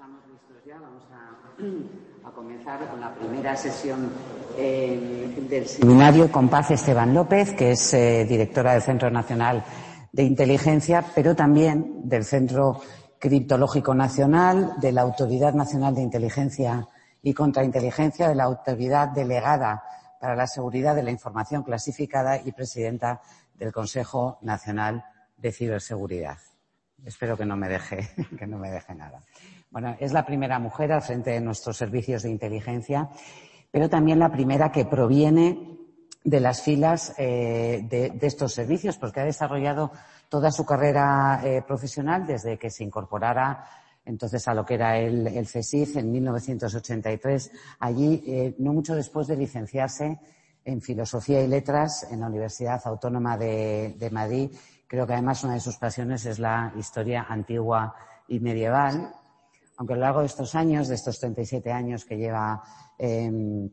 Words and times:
estamos 0.00 0.22
listos 0.28 0.64
ya. 0.64 0.78
Vamos 0.80 1.02
a, 2.24 2.30
comenzar 2.30 2.88
con 2.88 3.02
la 3.02 3.14
primera 3.14 3.54
sesión 3.54 4.10
eh, 4.56 5.46
del 5.46 5.66
seminario 5.66 6.32
con 6.32 6.48
Paz 6.48 6.70
Esteban 6.70 7.12
López, 7.12 7.52
que 7.52 7.72
es 7.72 7.92
eh, 7.92 8.24
directora 8.24 8.72
del 8.72 8.80
Centro 8.80 9.10
Nacional 9.10 9.62
de 10.10 10.22
Inteligencia, 10.22 11.04
pero 11.14 11.36
también 11.36 12.08
del 12.08 12.24
Centro 12.24 12.80
Criptológico 13.18 13.94
Nacional, 13.94 14.72
de 14.80 14.92
la 14.92 15.02
Autoridad 15.02 15.52
Nacional 15.52 15.94
de 15.94 16.00
Inteligencia 16.00 16.88
y 17.22 17.34
Contrainteligencia, 17.34 18.26
de 18.26 18.36
la 18.36 18.44
Autoridad 18.44 19.08
Delegada 19.08 19.84
para 20.18 20.34
la 20.34 20.46
Seguridad 20.46 20.94
de 20.94 21.02
la 21.02 21.10
Información 21.10 21.62
Clasificada 21.62 22.40
y 22.42 22.52
presidenta 22.52 23.20
del 23.58 23.70
Consejo 23.70 24.38
Nacional 24.40 25.04
de 25.36 25.52
Ciberseguridad. 25.52 26.38
Espero 27.04 27.36
que 27.36 27.44
no 27.44 27.56
me 27.56 27.68
deje, 27.68 28.08
que 28.38 28.46
no 28.46 28.56
me 28.56 28.70
deje 28.70 28.94
nada. 28.94 29.20
Bueno, 29.70 29.96
es 30.00 30.12
la 30.12 30.26
primera 30.26 30.58
mujer 30.58 30.90
al 30.90 31.00
frente 31.00 31.30
de 31.30 31.40
nuestros 31.40 31.76
servicios 31.76 32.24
de 32.24 32.30
inteligencia, 32.30 33.08
pero 33.70 33.88
también 33.88 34.18
la 34.18 34.32
primera 34.32 34.72
que 34.72 34.84
proviene 34.84 35.78
de 36.24 36.40
las 36.40 36.60
filas 36.60 37.14
eh, 37.18 37.86
de, 37.88 38.18
estos 38.20 38.52
servicios, 38.52 38.98
porque 38.98 39.20
ha 39.20 39.24
desarrollado 39.24 39.92
toda 40.28 40.50
su 40.50 40.66
carrera 40.66 41.40
eh, 41.44 41.62
profesional 41.62 42.26
desde 42.26 42.58
que 42.58 42.68
se 42.68 42.82
incorporara 42.82 43.64
entonces 44.04 44.48
a 44.48 44.54
lo 44.54 44.66
que 44.66 44.74
era 44.74 44.98
el, 44.98 45.28
el 45.28 45.46
CESIF 45.46 45.98
en 45.98 46.10
1983. 46.10 47.52
Allí, 47.78 48.24
eh, 48.26 48.56
no 48.58 48.72
mucho 48.72 48.96
después 48.96 49.28
de 49.28 49.36
licenciarse 49.36 50.18
en 50.64 50.80
Filosofía 50.80 51.42
y 51.42 51.46
Letras 51.46 52.08
en 52.10 52.20
la 52.20 52.26
Universidad 52.26 52.80
Autónoma 52.86 53.38
de, 53.38 53.94
de 53.96 54.10
Madrid. 54.10 54.50
Creo 54.88 55.06
que 55.06 55.12
además 55.12 55.44
una 55.44 55.54
de 55.54 55.60
sus 55.60 55.76
pasiones 55.76 56.26
es 56.26 56.40
la 56.40 56.72
historia 56.76 57.26
antigua 57.28 57.94
y 58.26 58.40
medieval 58.40 59.14
aunque 59.80 59.94
a 59.94 59.96
lo 59.96 60.02
largo 60.02 60.20
de 60.20 60.26
estos 60.26 60.54
años, 60.54 60.88
de 60.88 60.94
estos 60.94 61.18
37 61.18 61.72
años 61.72 62.04
que 62.04 62.18
lleva 62.18 62.62
em, 62.98 63.66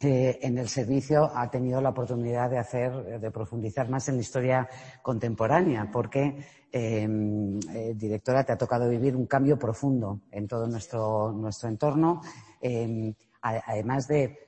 eh, 0.00 0.38
en 0.40 0.56
el 0.56 0.66
servicio, 0.66 1.30
ha 1.34 1.50
tenido 1.50 1.78
la 1.82 1.90
oportunidad 1.90 2.48
de 2.48 2.56
hacer, 2.56 3.20
de 3.20 3.30
profundizar 3.30 3.86
más 3.90 4.08
en 4.08 4.14
la 4.14 4.22
historia 4.22 4.66
contemporánea, 5.02 5.90
porque, 5.92 6.42
em, 6.72 7.60
eh, 7.68 7.92
directora, 7.94 8.44
te 8.44 8.52
ha 8.52 8.56
tocado 8.56 8.88
vivir 8.88 9.14
un 9.14 9.26
cambio 9.26 9.58
profundo 9.58 10.22
en 10.30 10.48
todo 10.48 10.66
nuestro, 10.66 11.32
nuestro 11.32 11.68
entorno, 11.68 12.22
em, 12.58 13.12
además 13.42 14.08
de 14.08 14.38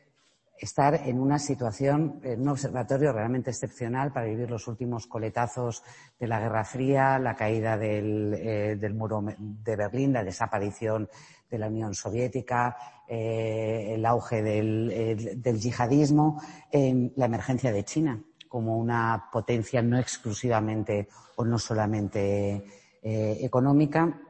estar 0.59 0.95
en 1.07 1.21
una 1.21 1.39
situación, 1.39 2.21
en 2.23 2.43
un 2.43 2.49
observatorio 2.49 3.13
realmente 3.13 3.51
excepcional 3.51 4.13
para 4.13 4.27
vivir 4.27 4.51
los 4.51 4.69
últimos 4.69 5.07
coletazos 5.07 5.83
de 6.19 6.27
la 6.27 6.41
Guerra 6.41 6.65
Fría, 6.65 7.19
la 7.19 7.35
caída 7.35 7.77
del, 7.77 8.35
eh, 8.37 8.91
muro 8.95 9.25
de 9.39 9.77
Berlín, 9.77 10.13
la 10.13 10.25
desaparición 10.25 11.09
de 11.51 11.59
la 11.59 11.69
Unión 11.69 11.95
Soviética, 11.95 12.77
eh, 13.09 13.95
el 13.95 14.07
auge 14.07 14.43
del, 14.43 15.61
yihadismo, 15.61 16.41
la 16.73 17.27
emergencia 17.27 17.73
de 17.73 17.85
China 17.85 18.23
como 18.55 18.79
una 18.79 19.31
potencia 19.33 19.83
no 19.83 19.99
exclusivamente 19.99 21.09
o 21.35 21.45
no 21.45 21.59
solamente 21.59 22.65
eh, 23.03 23.39
económica 23.41 24.21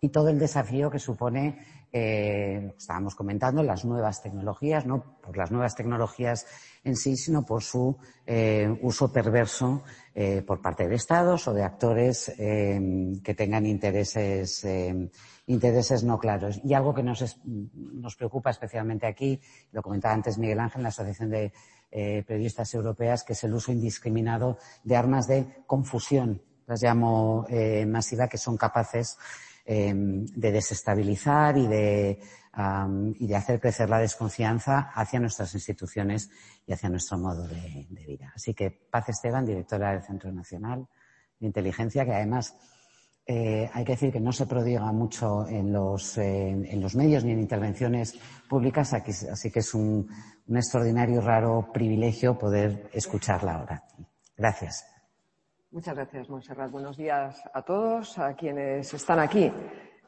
y 0.00 0.08
todo 0.08 0.30
el 0.30 0.38
desafío 0.38 0.90
que 0.90 0.98
supone 0.98 1.58
eh, 1.92 2.74
estábamos 2.76 3.14
comentando, 3.14 3.62
las 3.62 3.84
nuevas 3.84 4.22
tecnologías, 4.22 4.86
no 4.86 5.18
por 5.20 5.36
las 5.36 5.50
nuevas 5.50 5.74
tecnologías 5.74 6.46
en 6.86 6.94
sí, 6.94 7.16
sino 7.16 7.44
por 7.44 7.62
su 7.62 7.96
eh, 8.24 8.78
uso 8.82 9.12
perverso 9.12 9.82
eh, 10.14 10.42
por 10.46 10.62
parte 10.62 10.86
de 10.86 10.94
Estados 10.94 11.48
o 11.48 11.52
de 11.52 11.64
actores 11.64 12.28
eh, 12.38 13.12
que 13.24 13.34
tengan 13.34 13.66
intereses, 13.66 14.66
intereses 15.46 16.04
no 16.04 16.18
claros. 16.18 16.60
Y 16.64 16.74
algo 16.74 16.94
que 16.94 17.02
nos, 17.02 17.38
nos, 17.44 18.14
preocupa 18.14 18.50
especialmente 18.50 19.06
aquí, 19.06 19.40
lo 19.72 19.82
comentaba 19.82 20.14
antes 20.14 20.38
Miguel 20.38 20.60
Ángel, 20.60 20.82
la 20.82 20.90
Asociación 20.90 21.30
de 21.30 21.52
Periodistas 21.90 22.72
Europeas, 22.74 23.24
que 23.24 23.32
es 23.32 23.44
el 23.44 23.54
uso 23.54 23.72
indiscriminado 23.72 24.58
de 24.84 24.96
armas 24.96 25.26
de 25.26 25.64
confusión, 25.66 26.42
las 26.66 26.82
llamo 26.82 27.46
masiva, 27.86 28.28
que 28.28 28.38
son 28.38 28.56
capaces 28.56 29.16
Em, 29.68 30.24
de 30.26 30.52
desestabilizar 30.52 31.58
y 31.58 31.66
de, 31.66 32.20
y 33.18 33.26
de 33.26 33.34
hacer 33.34 33.58
crecer 33.58 33.90
la 33.90 33.98
desconfianza 33.98 34.92
hacia 34.94 35.18
nuestras 35.18 35.52
instituciones 35.54 36.30
y 36.64 36.72
hacia 36.72 36.88
nuestro 36.88 37.18
modo 37.18 37.48
de, 37.48 37.84
vida. 38.06 38.32
Así 38.32 38.54
que 38.54 38.70
Paz 38.70 39.08
Esteban, 39.08 39.44
directora 39.44 39.90
del 39.90 40.04
Centro 40.04 40.30
Nacional 40.30 40.86
de 41.40 41.46
Inteligencia, 41.48 42.04
que 42.04 42.14
además 42.14 42.56
eh, 43.26 43.68
hay 43.72 43.84
que 43.84 43.92
decir 43.94 44.12
que 44.12 44.20
no 44.20 44.30
se 44.30 44.46
prodiga 44.46 44.92
mucho 44.92 45.48
en 45.48 45.72
los, 45.72 46.16
en 46.18 46.80
los 46.80 46.94
medios 46.94 47.24
ni 47.24 47.32
en 47.32 47.40
intervenciones 47.40 48.16
públicas, 48.48 48.92
así 48.92 49.50
que 49.50 49.58
es 49.58 49.74
un, 49.74 50.08
un 50.46 50.56
extraordinario, 50.56 51.20
raro 51.20 51.72
privilegio 51.72 52.38
poder 52.38 52.88
escucharla 52.92 53.54
ahora. 53.54 53.84
Gracias. 54.36 54.95
Muchas 55.72 55.94
gracias, 55.94 56.28
Monserrat. 56.30 56.70
Buenos 56.70 56.96
días 56.96 57.42
a 57.52 57.62
todos, 57.62 58.18
a 58.18 58.34
quienes 58.34 58.94
están 58.94 59.18
aquí 59.18 59.52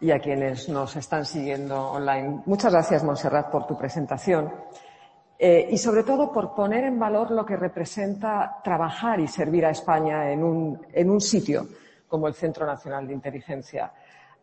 y 0.01 0.11
a 0.13 0.21
quienes 0.21 0.69
nos 0.69 0.95
están 0.97 1.25
siguiendo 1.25 1.91
online. 1.91 2.43
Muchas 2.47 2.73
gracias, 2.73 3.03
Monserrat, 3.03 3.51
por 3.51 3.67
tu 3.67 3.77
presentación 3.77 4.53
eh, 5.37 5.69
y 5.71 5.77
sobre 5.77 6.05
todo 6.05 6.33
por 6.33 6.55
poner 6.55 6.85
en 6.85 6.99
valor 6.99 7.33
lo 7.33 7.45
que 7.45 7.57
representa 7.57 8.61
trabajar 8.63 9.19
y 9.21 9.27
servir 9.27 9.67
a 9.67 9.71
España 9.71 10.31
en 10.31 10.43
un, 10.43 11.21
sitio 11.21 11.67
como 12.07 12.29
el 12.29 12.35
Centro 12.35 12.65
Nacional 12.65 13.07
de 13.07 13.15
Inteligencia, 13.15 13.93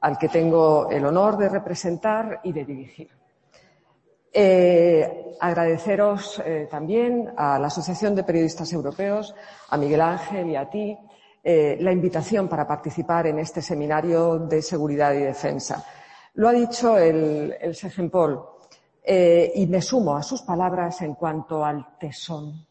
al 0.02 0.18
que 0.18 0.28
tengo 0.28 0.90
el 0.90 1.06
honor 1.06 1.38
de 1.38 1.50
representar 1.50 2.42
y 2.44 2.52
de 2.52 2.66
dirigir. 2.66 3.10
Eh, 4.38 5.38
agradeceros 5.40 6.42
eh, 6.44 6.68
también 6.70 7.32
a 7.38 7.58
la 7.58 7.68
Asociación 7.68 8.16
de 8.16 8.26
Periodistas 8.26 8.74
Europeos, 8.74 9.34
a 9.70 9.78
Miguel 9.78 10.02
Ángel 10.02 10.50
y 10.50 10.58
a 10.58 10.70
ti 10.70 10.98
eh, 11.42 11.78
la 11.80 11.94
invitación 11.94 12.50
para 12.50 12.68
participar 12.68 13.28
en 13.28 13.40
este 13.40 13.62
seminario 13.62 14.40
de 14.40 14.62
seguridad 14.62 15.14
y 15.14 15.20
defensa. 15.20 15.86
Lo 16.34 16.50
ha 16.50 16.52
dicho 16.52 16.98
el, 16.98 17.56
el 17.62 17.76
Segempol 17.76 18.44
eh, 19.02 19.54
y 19.56 19.68
me 19.68 19.82
sumo 19.82 20.18
a 20.18 20.24
sus 20.24 20.42
palabras 20.42 21.02
en 21.02 21.14
cuanto 21.14 21.64
al 21.64 21.98
tesón 21.98 22.66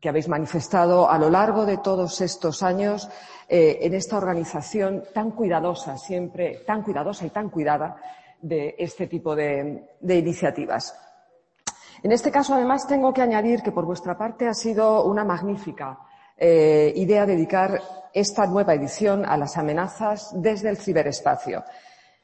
que 0.00 0.08
habéis 0.08 0.28
manifestado 0.28 1.08
a 1.08 1.18
lo 1.18 1.30
largo 1.30 1.64
de 1.64 1.76
todos 1.76 2.20
estos 2.22 2.62
años 2.62 3.08
eh, 3.48 3.78
en 3.82 3.94
esta 3.94 4.16
organización 4.16 5.04
tan 5.12 5.30
cuidadosa, 5.30 5.96
siempre 5.96 6.62
tan 6.66 6.82
cuidadosa 6.82 7.26
y 7.26 7.30
tan 7.30 7.50
cuidada 7.50 7.96
de 8.42 8.74
este 8.78 9.06
tipo 9.06 9.34
de, 9.34 9.88
de 10.00 10.18
iniciativas. 10.18 10.94
En 12.02 12.12
este 12.12 12.30
caso, 12.30 12.54
además, 12.54 12.86
tengo 12.86 13.12
que 13.12 13.22
añadir 13.22 13.62
que 13.62 13.72
por 13.72 13.86
vuestra 13.86 14.18
parte 14.18 14.46
ha 14.46 14.54
sido 14.54 15.04
una 15.04 15.24
magnífica 15.24 15.98
eh, 16.36 16.92
idea 16.96 17.24
dedicar 17.24 17.80
esta 18.12 18.46
nueva 18.46 18.74
edición 18.74 19.24
a 19.24 19.36
las 19.36 19.56
amenazas 19.56 20.30
desde 20.34 20.70
el 20.70 20.76
ciberespacio, 20.76 21.62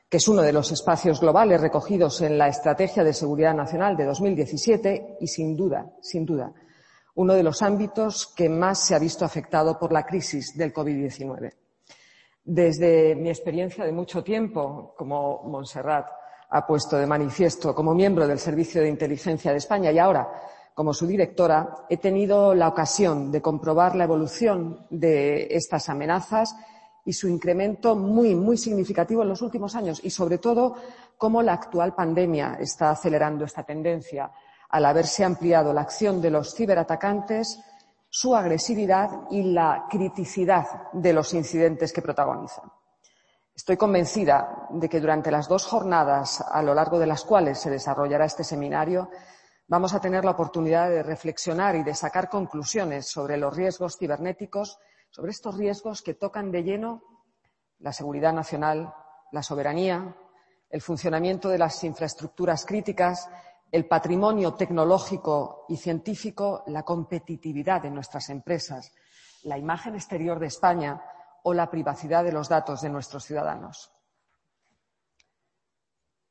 que 0.08 0.16
es 0.16 0.26
uno 0.26 0.42
de 0.42 0.52
los 0.52 0.72
espacios 0.72 1.20
globales 1.20 1.60
recogidos 1.60 2.20
en 2.22 2.36
la 2.36 2.48
Estrategia 2.48 3.04
de 3.04 3.12
Seguridad 3.12 3.54
Nacional 3.54 3.96
de 3.96 4.06
2017 4.06 5.18
y, 5.20 5.26
sin 5.28 5.56
duda, 5.56 5.92
sin 6.00 6.26
duda, 6.26 6.52
uno 7.14 7.34
de 7.34 7.44
los 7.44 7.62
ámbitos 7.62 8.26
que 8.34 8.48
más 8.48 8.84
se 8.84 8.96
ha 8.96 8.98
visto 8.98 9.24
afectado 9.24 9.78
por 9.78 9.92
la 9.92 10.04
crisis 10.04 10.56
del 10.56 10.72
COVID-19. 10.72 11.52
Desde 12.42 13.14
mi 13.14 13.28
experiencia 13.28 13.84
de 13.84 13.92
mucho 13.92 14.24
tiempo, 14.24 14.94
como 14.96 15.44
Montserrat 15.44 16.08
ha 16.50 16.66
puesto 16.66 16.96
de 16.96 17.06
manifiesto, 17.06 17.74
como 17.74 17.94
miembro 17.94 18.26
del 18.26 18.38
Servicio 18.38 18.80
de 18.80 18.88
Inteligencia 18.88 19.52
de 19.52 19.58
España 19.58 19.92
y 19.92 19.98
ahora 19.98 20.28
como 20.78 20.94
su 20.94 21.08
directora, 21.08 21.86
he 21.88 21.96
tenido 21.96 22.54
la 22.54 22.68
ocasión 22.68 23.32
de 23.32 23.42
comprobar 23.42 23.96
la 23.96 24.04
evolución 24.04 24.86
de 24.90 25.48
estas 25.50 25.88
amenazas 25.88 26.54
y 27.04 27.14
su 27.14 27.26
incremento 27.26 27.96
muy, 27.96 28.36
muy 28.36 28.56
significativo 28.56 29.22
en 29.22 29.28
los 29.28 29.42
últimos 29.42 29.74
años 29.74 30.00
y, 30.04 30.10
sobre 30.10 30.38
todo, 30.38 30.76
cómo 31.16 31.42
la 31.42 31.54
actual 31.54 31.96
pandemia 31.96 32.58
está 32.60 32.90
acelerando 32.90 33.44
esta 33.44 33.64
tendencia 33.64 34.30
al 34.68 34.84
haberse 34.84 35.24
ampliado 35.24 35.72
la 35.72 35.80
acción 35.80 36.22
de 36.22 36.30
los 36.30 36.54
ciberatacantes, 36.54 37.58
su 38.08 38.36
agresividad 38.36 39.22
y 39.32 39.42
la 39.50 39.86
criticidad 39.90 40.92
de 40.92 41.12
los 41.12 41.34
incidentes 41.34 41.92
que 41.92 42.02
protagonizan. 42.02 42.70
Estoy 43.58 43.76
convencida 43.76 44.68
de 44.70 44.88
que 44.88 45.00
durante 45.00 45.32
las 45.32 45.48
dos 45.48 45.66
jornadas 45.66 46.40
a 46.40 46.62
lo 46.62 46.74
largo 46.74 46.96
de 47.00 47.08
las 47.08 47.24
cuales 47.24 47.58
se 47.58 47.70
desarrollará 47.70 48.24
este 48.24 48.44
seminario 48.44 49.10
vamos 49.66 49.92
a 49.94 50.00
tener 50.00 50.24
la 50.24 50.30
oportunidad 50.30 50.88
de 50.88 51.02
reflexionar 51.02 51.74
y 51.74 51.82
de 51.82 51.92
sacar 51.96 52.28
conclusiones 52.28 53.10
sobre 53.10 53.36
los 53.36 53.56
riesgos 53.56 53.98
cibernéticos, 53.98 54.78
sobre 55.10 55.32
estos 55.32 55.56
riesgos 55.56 56.02
que 56.02 56.14
tocan 56.14 56.52
de 56.52 56.62
lleno 56.62 57.02
la 57.80 57.92
seguridad 57.92 58.32
nacional, 58.32 58.94
la 59.32 59.42
soberanía, 59.42 60.16
el 60.70 60.80
funcionamiento 60.80 61.48
de 61.48 61.58
las 61.58 61.82
infraestructuras 61.82 62.64
críticas, 62.64 63.28
el 63.72 63.88
patrimonio 63.88 64.54
tecnológico 64.54 65.64
y 65.68 65.78
científico, 65.78 66.62
la 66.68 66.84
competitividad 66.84 67.82
de 67.82 67.90
nuestras 67.90 68.30
empresas, 68.30 68.92
la 69.42 69.58
imagen 69.58 69.96
exterior 69.96 70.38
de 70.38 70.46
España 70.46 71.02
o 71.44 71.54
la 71.54 71.70
privacidad 71.70 72.24
de 72.24 72.32
los 72.32 72.48
datos 72.48 72.80
de 72.80 72.90
nuestros 72.90 73.24
ciudadanos. 73.24 73.92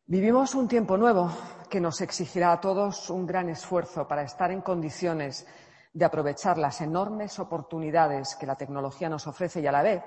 Vivimos 0.05 0.55
un 0.55 0.67
tiempo 0.67 0.95
nuevo 0.97 1.29
que 1.69 1.81
nos 1.81 1.99
exigirá 1.99 2.53
a 2.53 2.61
todos 2.61 3.09
un 3.09 3.25
gran 3.25 3.49
esfuerzo 3.49 4.07
para 4.07 4.23
estar 4.23 4.51
en 4.51 4.61
condiciones 4.61 5.45
de 5.93 6.05
aprovechar 6.05 6.57
las 6.57 6.79
enormes 6.79 7.39
oportunidades 7.39 8.35
que 8.35 8.45
la 8.45 8.55
tecnología 8.55 9.09
nos 9.09 9.27
ofrece 9.27 9.59
y 9.59 9.67
a 9.67 9.71
la 9.71 9.81
vez 9.81 10.03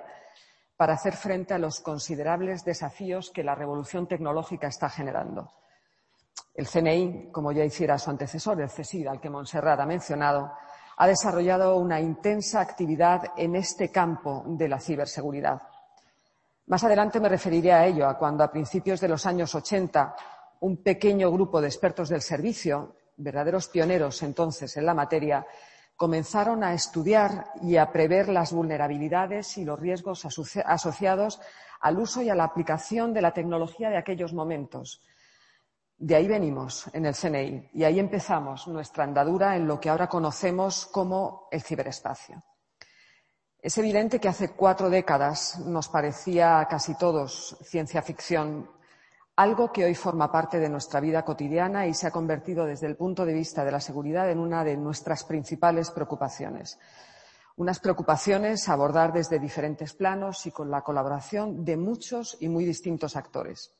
para 0.76 0.94
hacer 0.94 1.14
frente 1.14 1.52
a 1.52 1.58
los 1.58 1.80
considerables 1.80 2.64
desafíos 2.64 3.30
que 3.30 3.44
la 3.44 3.54
revolución 3.54 4.06
tecnológica 4.06 4.68
está 4.68 4.88
generando. 4.88 5.52
El 6.54 6.66
CNI, 6.66 7.30
como 7.30 7.52
ya 7.52 7.64
hiciera 7.64 7.98
su 7.98 8.08
antecesor, 8.08 8.60
el 8.62 8.70
CSID, 8.70 9.06
al 9.06 9.20
que 9.20 9.28
Montserrat 9.28 9.80
ha 9.80 9.84
mencionado, 9.86 10.52
ha 11.00 11.06
desarrollado 11.06 11.76
una 11.76 11.98
intensa 11.98 12.60
actividad 12.60 13.32
en 13.38 13.56
este 13.56 13.90
campo 13.90 14.44
de 14.46 14.68
la 14.68 14.78
ciberseguridad. 14.78 15.62
Más 16.66 16.84
adelante 16.84 17.18
me 17.20 17.30
referiré 17.30 17.72
a 17.72 17.86
ello, 17.86 18.06
a 18.06 18.18
cuando 18.18 18.44
a 18.44 18.52
principios 18.52 19.00
de 19.00 19.08
los 19.08 19.24
años 19.24 19.54
80 19.54 20.14
un 20.60 20.82
pequeño 20.82 21.32
grupo 21.32 21.58
de 21.62 21.68
expertos 21.68 22.10
del 22.10 22.20
servicio, 22.20 22.96
verdaderos 23.16 23.68
pioneros 23.68 24.22
entonces 24.22 24.76
en 24.76 24.84
la 24.84 24.92
materia, 24.92 25.46
comenzaron 25.96 26.62
a 26.62 26.74
estudiar 26.74 27.46
y 27.62 27.78
a 27.78 27.90
prever 27.90 28.28
las 28.28 28.52
vulnerabilidades 28.52 29.56
y 29.56 29.64
los 29.64 29.80
riesgos 29.80 30.26
asociados 30.26 31.40
al 31.80 31.98
uso 31.98 32.20
y 32.20 32.28
a 32.28 32.34
la 32.34 32.44
aplicación 32.44 33.14
de 33.14 33.22
la 33.22 33.32
tecnología 33.32 33.88
de 33.88 33.96
aquellos 33.96 34.34
momentos. 34.34 35.00
De 36.02 36.16
ahí 36.16 36.26
venimos 36.26 36.88
en 36.94 37.04
el 37.04 37.14
CNI 37.14 37.72
y 37.74 37.84
ahí 37.84 37.98
empezamos 38.00 38.66
nuestra 38.68 39.04
andadura 39.04 39.54
en 39.54 39.66
lo 39.66 39.78
que 39.78 39.90
ahora 39.90 40.08
conocemos 40.08 40.86
como 40.86 41.46
el 41.50 41.60
ciberespacio. 41.60 42.42
Es 43.60 43.76
evidente 43.76 44.18
que 44.18 44.28
hace 44.28 44.52
cuatro 44.52 44.88
décadas 44.88 45.58
nos 45.58 45.90
parecía 45.90 46.58
a 46.58 46.68
casi 46.68 46.94
todos 46.94 47.54
ciencia 47.60 48.00
ficción, 48.00 48.70
algo 49.36 49.70
que 49.70 49.84
hoy 49.84 49.94
forma 49.94 50.32
parte 50.32 50.58
de 50.58 50.70
nuestra 50.70 51.00
vida 51.00 51.22
cotidiana 51.22 51.86
y 51.86 51.92
se 51.92 52.06
ha 52.06 52.10
convertido 52.10 52.64
desde 52.64 52.86
el 52.86 52.96
punto 52.96 53.26
de 53.26 53.34
vista 53.34 53.62
de 53.62 53.72
la 53.72 53.80
seguridad 53.80 54.30
en 54.30 54.38
una 54.38 54.64
de 54.64 54.78
nuestras 54.78 55.24
principales 55.24 55.90
preocupaciones. 55.90 56.78
Unas 57.56 57.78
preocupaciones 57.78 58.66
a 58.70 58.72
abordar 58.72 59.12
desde 59.12 59.38
diferentes 59.38 59.92
planos 59.92 60.46
y 60.46 60.50
con 60.50 60.70
la 60.70 60.80
colaboración 60.80 61.62
de 61.62 61.76
muchos 61.76 62.38
y 62.40 62.48
muy 62.48 62.64
distintos 62.64 63.16
actores. 63.16 63.74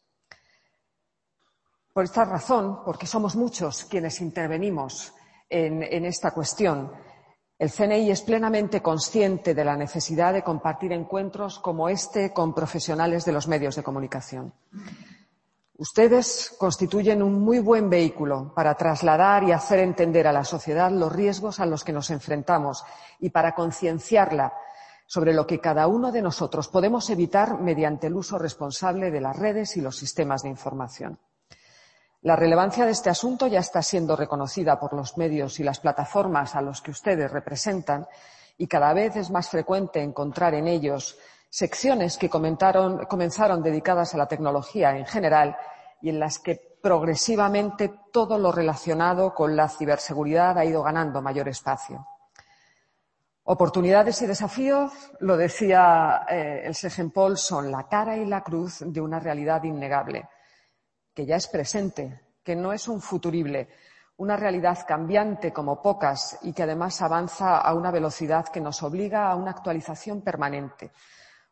Por 2.01 2.07
esta 2.07 2.25
razón, 2.25 2.83
porque 2.83 3.07
somos 3.07 3.37
muchos 3.37 3.85
quienes 3.85 4.23
intervenimos 4.23 5.13
en, 5.51 6.07
esta 6.07 6.31
cuestión, 6.31 6.91
el 7.59 7.71
CNI 7.71 8.11
es 8.11 8.23
plenamente 8.23 8.81
consciente 8.81 9.53
de 9.55 9.65
la 9.67 9.77
necesidad 9.77 10.33
de 10.33 10.43
compartir 10.43 10.93
encuentros 10.93 11.59
como 11.59 11.91
este 11.91 12.33
con 12.33 12.55
profesionales 12.55 13.27
de 13.27 13.33
los 13.33 13.49
medios 13.49 13.77
de 13.77 13.83
comunicación. 13.83 14.55
Ustedes 15.77 16.57
constituyen 16.59 17.23
un 17.23 17.39
muy 17.39 17.59
buen 17.59 17.91
vehículo 17.91 18.55
para 18.55 18.75
trasladar 18.77 19.45
y 19.45 19.53
hacer 19.53 19.81
entender 19.81 20.27
a 20.27 20.33
la 20.33 20.45
sociedad 20.45 20.91
los 20.91 21.13
riesgos 21.13 21.61
a 21.61 21.67
los 21.67 21.85
que 21.85 21.93
nos 21.93 22.09
enfrentamos 22.09 22.83
y 23.19 23.29
para 23.29 23.55
concienciarla 23.55 24.55
sobre 25.05 25.35
lo 25.35 25.47
que 25.47 25.61
cada 25.61 25.87
uno 25.87 26.11
de 26.13 26.23
nosotros 26.23 26.69
podemos 26.69 27.11
evitar 27.11 27.61
mediante 27.61 28.07
el 28.07 28.15
uso 28.15 28.39
responsable 28.39 29.11
de 29.11 29.21
las 29.21 29.39
redes 29.39 29.77
y 29.77 29.83
los 29.83 29.97
sistemas 29.97 30.45
de 30.45 30.49
información. 30.49 31.19
La 32.23 32.37
relevancia 32.37 32.85
de 32.85 32.91
este 32.93 33.09
asunto 33.09 33.47
ya 33.47 33.61
está 33.61 33.81
siendo 33.81 34.15
reconocida 34.15 34.79
por 34.79 34.93
los 34.93 35.17
medios 35.17 35.59
y 35.59 35.65
las 35.65 35.81
plataformas 35.81 36.55
a 36.55 36.61
los 36.61 36.83
que 36.83 36.91
ustedes 36.91 37.31
representan 37.31 38.07
y 38.59 38.67
cada 38.67 38.93
vez 38.93 39.17
es 39.17 39.31
más 39.31 39.49
frecuente 39.49 40.03
encontrar 40.03 40.53
en 40.53 40.69
ellos 40.69 41.19
secciones 41.49 42.19
que 42.19 42.29
comenzaron 42.29 43.63
dedicadas 43.63 44.15
a 44.15 44.19
la 44.19 44.29
tecnología 44.29 44.95
en 44.99 45.07
general 45.07 45.57
y 46.03 46.11
en 46.11 46.21
las 46.21 46.39
que 46.39 46.61
progresivamente 46.83 47.91
todo 48.13 48.37
lo 48.37 48.53
relacionado 48.53 49.35
con 49.35 49.57
la 49.57 49.71
ciberseguridad 49.71 50.59
ha 50.59 50.65
ido 50.67 50.83
ganando 50.83 51.23
mayor 51.23 51.49
espacio. 51.49 52.07
Oportunidades 53.45 54.21
y 54.21 54.27
desafíos, 54.27 54.93
lo 55.21 55.39
decía 55.39 56.27
eh, 56.29 56.65
el 56.67 56.75
Segen 56.75 57.13
Paul, 57.13 57.39
son 57.39 57.71
la 57.73 57.89
cara 57.89 58.19
y 58.19 58.27
la 58.27 58.43
cruz 58.43 58.81
de 58.87 59.01
una 59.01 59.19
realidad 59.19 59.65
innegable 59.65 60.29
que 61.21 61.27
ya 61.27 61.37
es 61.37 61.49
presente, 61.49 62.19
que 62.43 62.57
no 62.57 62.73
es 62.73 62.89
un 62.89 63.03
futurible, 63.03 63.69
una 64.17 64.39
realidad 64.39 64.87
cambiante 64.89 65.53
como 65.53 65.83
pocas 65.83 66.39
y 66.41 66.55
que 66.55 66.63
además 66.63 67.03
avanza 67.03 67.59
a 67.59 67.75
una 67.75 67.91
velocidad 67.91 68.49
que 68.49 68.63
nos 68.63 68.83
obliga 68.83 69.31
a 69.31 69.37
una 69.37 69.51
actualización 69.51 70.23
permanente. 70.23 70.93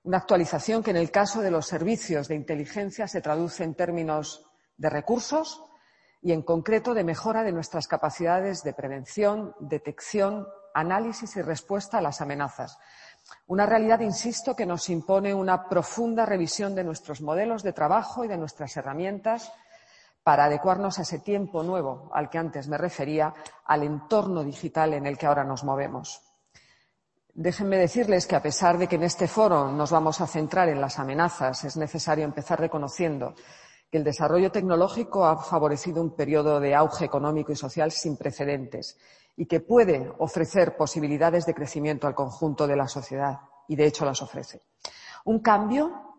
Una 0.05 0.17
actualización 0.17 0.83
que 0.83 0.93
en 0.93 0.97
el 0.97 1.11
caso 1.11 1.43
de 1.43 1.51
los 1.51 1.67
servicios 1.67 2.29
de 2.29 2.37
inteligencia 2.37 3.07
se 3.07 3.21
traduce 3.21 3.63
en 3.63 3.75
términos 3.75 4.47
de 4.79 4.89
recursos 4.89 5.63
y 6.23 6.33
en 6.33 6.41
concreto 6.41 6.95
de 6.95 7.05
mejora 7.05 7.43
de 7.43 7.53
nuestras 7.53 7.89
capacidades 7.89 8.63
de 8.63 8.73
prevención, 8.73 9.55
detección, 9.61 10.49
análisis 10.73 11.37
y 11.37 11.43
respuesta 11.43 11.99
a 11.99 12.03
las 12.03 12.23
amenazas. 12.23 12.79
Una 13.47 13.67
realidad, 13.67 14.01
insisto, 14.01 14.55
que 14.55 14.67
nos 14.67 14.89
impone 14.91 15.35
una 15.35 15.69
profunda 15.69 16.27
revisión 16.27 16.75
de 16.75 16.85
nuestros 16.85 17.21
modelos 17.21 17.63
de 17.63 17.73
trabajo 17.73 18.25
y 18.25 18.29
de 18.29 18.37
nuestras 18.37 18.77
herramientas 18.77 19.53
para 20.23 20.45
adecuarnos 20.45 20.99
a 20.99 21.03
ese 21.03 21.21
tiempo 21.21 21.63
nuevo 21.63 22.11
al 22.13 22.29
que 22.29 22.39
antes 22.39 22.69
me 22.69 22.77
refería, 22.77 23.33
al 23.65 23.83
entorno 23.83 24.45
digital 24.45 24.93
en 24.93 25.07
el 25.07 25.17
que 25.17 25.27
ahora 25.27 25.45
nos 25.45 25.65
movemos. 25.65 26.23
Déjenme 27.33 27.77
decirles 27.77 28.27
que, 28.27 28.37
a 28.37 28.43
pesar 28.43 28.77
de 28.77 28.89
que 28.89 28.97
en 28.97 29.05
este 29.05 29.29
foro 29.29 29.71
nos 29.71 29.91
vamos 29.91 30.21
a 30.21 30.27
centrar 30.27 30.69
en 30.69 30.81
las 30.81 30.99
amenazas, 30.99 31.65
es 31.65 31.77
necesario 31.77 32.25
empezar 32.25 32.61
reconociendo 32.61 33.35
que 33.91 33.99
el 33.99 34.05
desarrollo 34.05 34.53
tecnológico 34.53 35.25
ha 35.25 35.43
favorecido 35.43 36.03
un 36.03 36.15
periodo 36.15 36.61
de 36.61 36.75
auge 36.75 37.05
económico 37.05 37.53
y 37.53 37.57
social 37.57 37.91
sin 37.93 38.17
precedentes 38.17 38.99
y 39.39 39.47
que 39.47 39.61
puede 39.61 40.13
ofrecer 40.19 40.77
posibilidades 40.77 41.47
de 41.47 41.55
crecimiento 41.55 42.09
al 42.09 42.15
conjunto 42.15 42.67
de 42.67 42.75
la 42.75 42.89
sociedad 42.89 43.39
y, 43.69 43.77
de 43.77 43.87
hecho, 43.87 44.05
las 44.05 44.21
ofrece. 44.21 44.63
Un 45.27 45.39
cambio 45.39 46.17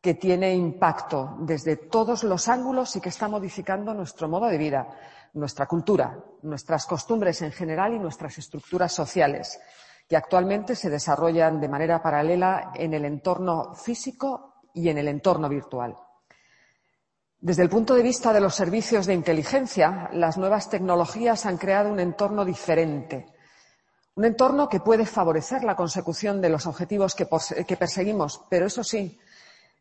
que 0.00 0.14
tiene 0.14 0.54
impacto 0.54 1.36
desde 1.40 1.76
todos 1.76 2.24
los 2.24 2.48
ángulos 2.48 2.96
y 2.96 3.00
que 3.02 3.10
está 3.10 3.28
modificando 3.28 3.92
nuestro 3.92 4.26
modo 4.26 4.46
de 4.46 4.56
vida, 4.56 4.88
nuestra 5.34 5.66
cultura, 5.66 6.18
nuestras 6.42 6.86
costumbres 6.86 7.42
en 7.42 7.52
general 7.52 7.92
y 7.92 7.98
nuestras 7.98 8.38
estructuras 8.38 8.90
sociales, 8.90 9.60
que 10.08 10.16
actualmente 10.16 10.74
se 10.74 10.88
desarrollan 10.88 11.60
de 11.60 11.68
manera 11.68 12.02
paralela 12.02 12.72
en 12.74 12.94
el 12.94 13.04
entorno 13.04 13.74
físico 13.74 14.62
y 14.72 14.88
en 14.88 14.96
el 14.96 15.08
entorno 15.08 15.46
virtual. 15.46 15.94
Desde 17.44 17.64
el 17.64 17.68
punto 17.68 17.96
de 17.96 18.04
vista 18.04 18.32
de 18.32 18.40
los 18.40 18.54
servicios 18.54 19.04
de 19.04 19.14
inteligencia, 19.14 20.08
las 20.12 20.38
nuevas 20.38 20.70
tecnologías 20.70 21.44
han 21.44 21.58
creado 21.58 21.90
un 21.90 21.98
entorno 21.98 22.44
diferente, 22.44 23.26
un 24.14 24.26
entorno 24.26 24.68
que 24.68 24.78
puede 24.78 25.04
favorecer 25.06 25.64
la 25.64 25.74
consecución 25.74 26.40
de 26.40 26.50
los 26.50 26.68
objetivos 26.68 27.16
que, 27.16 27.26
perseguimos, 27.26 28.44
pero 28.48 28.66
eso 28.66 28.84
sí, 28.84 29.18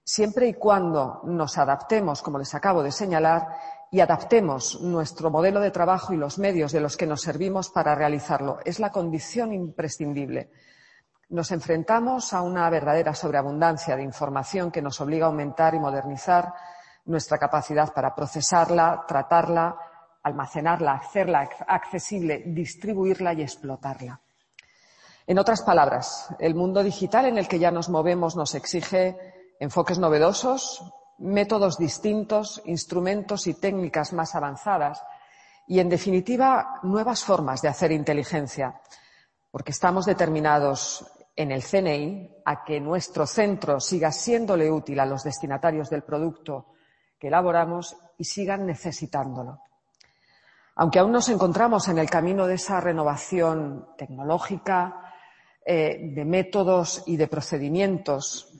siempre 0.03 0.47
y 0.47 0.55
cuando 0.55 1.21
nos 1.25 1.59
adaptemos, 1.59 2.23
como 2.23 2.39
les 2.39 2.55
acabo 2.55 2.81
de 2.81 2.91
señalar, 2.91 3.47
y 3.91 3.99
adaptemos 3.99 4.81
nuestro 4.81 5.29
modelo 5.29 5.59
de 5.59 5.69
trabajo 5.69 6.13
y 6.13 6.17
los 6.17 6.39
medios 6.39 6.71
de 6.71 6.81
los 6.81 6.97
que 6.97 7.05
nos 7.05 7.21
servimos 7.21 7.69
para 7.69 7.93
realizarlo. 7.93 8.57
Es 8.65 8.79
la 8.79 8.89
condición 8.89 9.53
imprescindible. 9.53 10.49
Nos 11.29 11.51
enfrentamos 11.51 12.33
a 12.33 12.41
una 12.41 12.67
verdadera 12.71 13.13
sobreabundancia 13.13 13.95
de 13.95 14.01
información 14.01 14.71
que 14.71 14.81
nos 14.81 14.99
obliga 14.99 15.27
a 15.27 15.29
aumentar 15.29 15.75
y 15.75 15.79
modernizar 15.79 16.53
nuestra 17.05 17.37
capacidad 17.37 17.93
para 17.93 18.13
procesarla, 18.15 19.05
tratarla, 19.07 19.75
almacenarla, 20.23 20.93
hacerla 20.93 21.49
accesible, 21.67 22.43
distribuirla 22.45 23.33
y 23.33 23.41
explotarla. 23.41 24.19
En 25.27 25.39
otras 25.39 25.61
palabras, 25.61 26.27
el 26.39 26.55
mundo 26.55 26.83
digital 26.83 27.25
en 27.25 27.37
el 27.37 27.47
que 27.47 27.59
ya 27.59 27.71
nos 27.71 27.89
movemos 27.89 28.35
nos 28.35 28.55
exige 28.55 29.17
enfoques 29.59 29.99
novedosos, 29.99 30.83
métodos 31.19 31.77
distintos, 31.77 32.61
instrumentos 32.65 33.47
y 33.47 33.53
técnicas 33.53 34.13
más 34.13 34.35
avanzadas 34.35 35.03
y, 35.67 35.79
en 35.79 35.89
definitiva, 35.89 36.79
nuevas 36.83 37.23
formas 37.23 37.61
de 37.61 37.69
hacer 37.69 37.91
inteligencia, 37.91 38.81
porque 39.51 39.71
estamos 39.71 40.05
determinados 40.05 41.05
en 41.35 41.51
el 41.51 41.63
CNI 41.63 42.41
a 42.43 42.63
que 42.63 42.79
nuestro 42.79 43.25
centro 43.25 43.79
siga 43.79 44.11
siéndole 44.11 44.69
útil 44.69 44.99
a 44.99 45.05
los 45.05 45.23
destinatarios 45.23 45.89
del 45.89 46.03
producto 46.03 46.70
que 47.21 47.27
elaboramos 47.27 47.95
y 48.17 48.23
sigan 48.23 48.65
necesitándolo. 48.65 49.61
Aunque 50.77 50.97
aún 50.97 51.11
nos 51.11 51.29
encontramos 51.29 51.87
en 51.87 51.99
el 51.99 52.09
camino 52.09 52.47
de 52.47 52.55
esa 52.55 52.81
renovación 52.81 53.89
tecnológica, 53.95 55.13
eh, 55.63 56.13
de 56.15 56.25
métodos 56.25 57.03
y 57.05 57.17
de 57.17 57.27
procedimientos, 57.27 58.51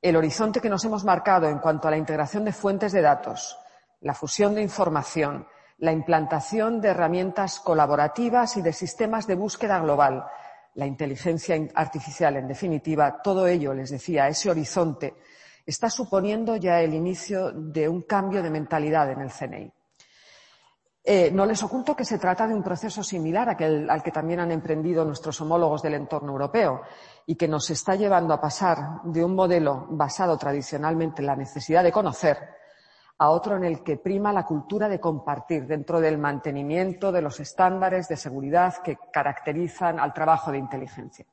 el 0.00 0.16
horizonte 0.16 0.62
que 0.62 0.70
nos 0.70 0.82
hemos 0.86 1.04
marcado 1.04 1.46
en 1.46 1.58
cuanto 1.58 1.88
a 1.88 1.90
la 1.90 1.98
integración 1.98 2.46
de 2.46 2.54
fuentes 2.54 2.92
de 2.92 3.02
datos, 3.02 3.58
la 4.00 4.14
fusión 4.14 4.54
de 4.54 4.62
información, 4.62 5.46
la 5.76 5.92
implantación 5.92 6.80
de 6.80 6.88
herramientas 6.88 7.60
colaborativas 7.60 8.56
y 8.56 8.62
de 8.62 8.72
sistemas 8.72 9.26
de 9.26 9.34
búsqueda 9.34 9.78
global, 9.80 10.24
la 10.72 10.86
inteligencia 10.86 11.58
artificial, 11.74 12.36
en 12.36 12.48
definitiva, 12.48 13.20
todo 13.20 13.46
ello, 13.46 13.74
les 13.74 13.90
decía, 13.90 14.26
ese 14.26 14.48
horizonte 14.48 15.16
está 15.66 15.90
suponiendo 15.90 16.56
ya 16.56 16.80
el 16.80 16.94
inicio 16.94 17.50
de 17.52 17.88
un 17.88 18.02
cambio 18.02 18.42
de 18.42 18.50
mentalidad 18.50 19.10
en 19.10 19.20
el 19.20 19.32
CNI. 19.32 19.72
Eh, 21.08 21.30
no 21.32 21.46
les 21.46 21.62
oculto 21.62 21.94
que 21.94 22.04
se 22.04 22.18
trata 22.18 22.48
de 22.48 22.54
un 22.54 22.64
proceso 22.64 23.02
similar 23.02 23.50
al 23.50 24.02
que 24.02 24.10
también 24.10 24.40
han 24.40 24.50
emprendido 24.50 25.04
nuestros 25.04 25.40
homólogos 25.40 25.80
del 25.82 25.94
entorno 25.94 26.32
europeo 26.32 26.82
y 27.26 27.36
que 27.36 27.46
nos 27.46 27.70
está 27.70 27.94
llevando 27.94 28.34
a 28.34 28.40
pasar 28.40 29.02
de 29.04 29.24
un 29.24 29.36
modelo 29.36 29.86
basado 29.90 30.36
tradicionalmente 30.36 31.22
en 31.22 31.26
la 31.26 31.36
necesidad 31.36 31.84
de 31.84 31.92
conocer 31.92 32.38
a 33.18 33.30
otro 33.30 33.56
en 33.56 33.64
el 33.64 33.84
que 33.84 33.96
prima 33.96 34.32
la 34.32 34.44
cultura 34.44 34.88
de 34.88 34.98
compartir 34.98 35.66
dentro 35.66 36.00
del 36.00 36.18
mantenimiento 36.18 37.12
de 37.12 37.22
los 37.22 37.38
estándares 37.38 38.08
de 38.08 38.16
seguridad 38.16 38.74
que 38.82 38.98
caracterizan 39.12 40.00
al 40.00 40.12
trabajo 40.12 40.50
de 40.50 40.58
inteligencia. 40.58 41.24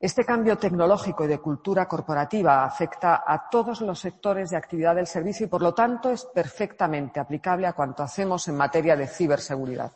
Este 0.00 0.24
cambio 0.24 0.56
tecnológico 0.56 1.24
y 1.24 1.26
de 1.26 1.40
cultura 1.40 1.88
corporativa 1.88 2.64
afecta 2.64 3.24
a 3.26 3.50
todos 3.50 3.80
los 3.80 3.98
sectores 3.98 4.50
de 4.50 4.56
actividad 4.56 4.94
del 4.94 5.08
servicio 5.08 5.46
y, 5.46 5.48
por 5.48 5.60
lo 5.60 5.74
tanto, 5.74 6.10
es 6.10 6.24
perfectamente 6.24 7.18
aplicable 7.18 7.66
a 7.66 7.72
cuanto 7.72 8.04
hacemos 8.04 8.46
en 8.46 8.56
materia 8.56 8.94
de 8.94 9.08
ciberseguridad. 9.08 9.90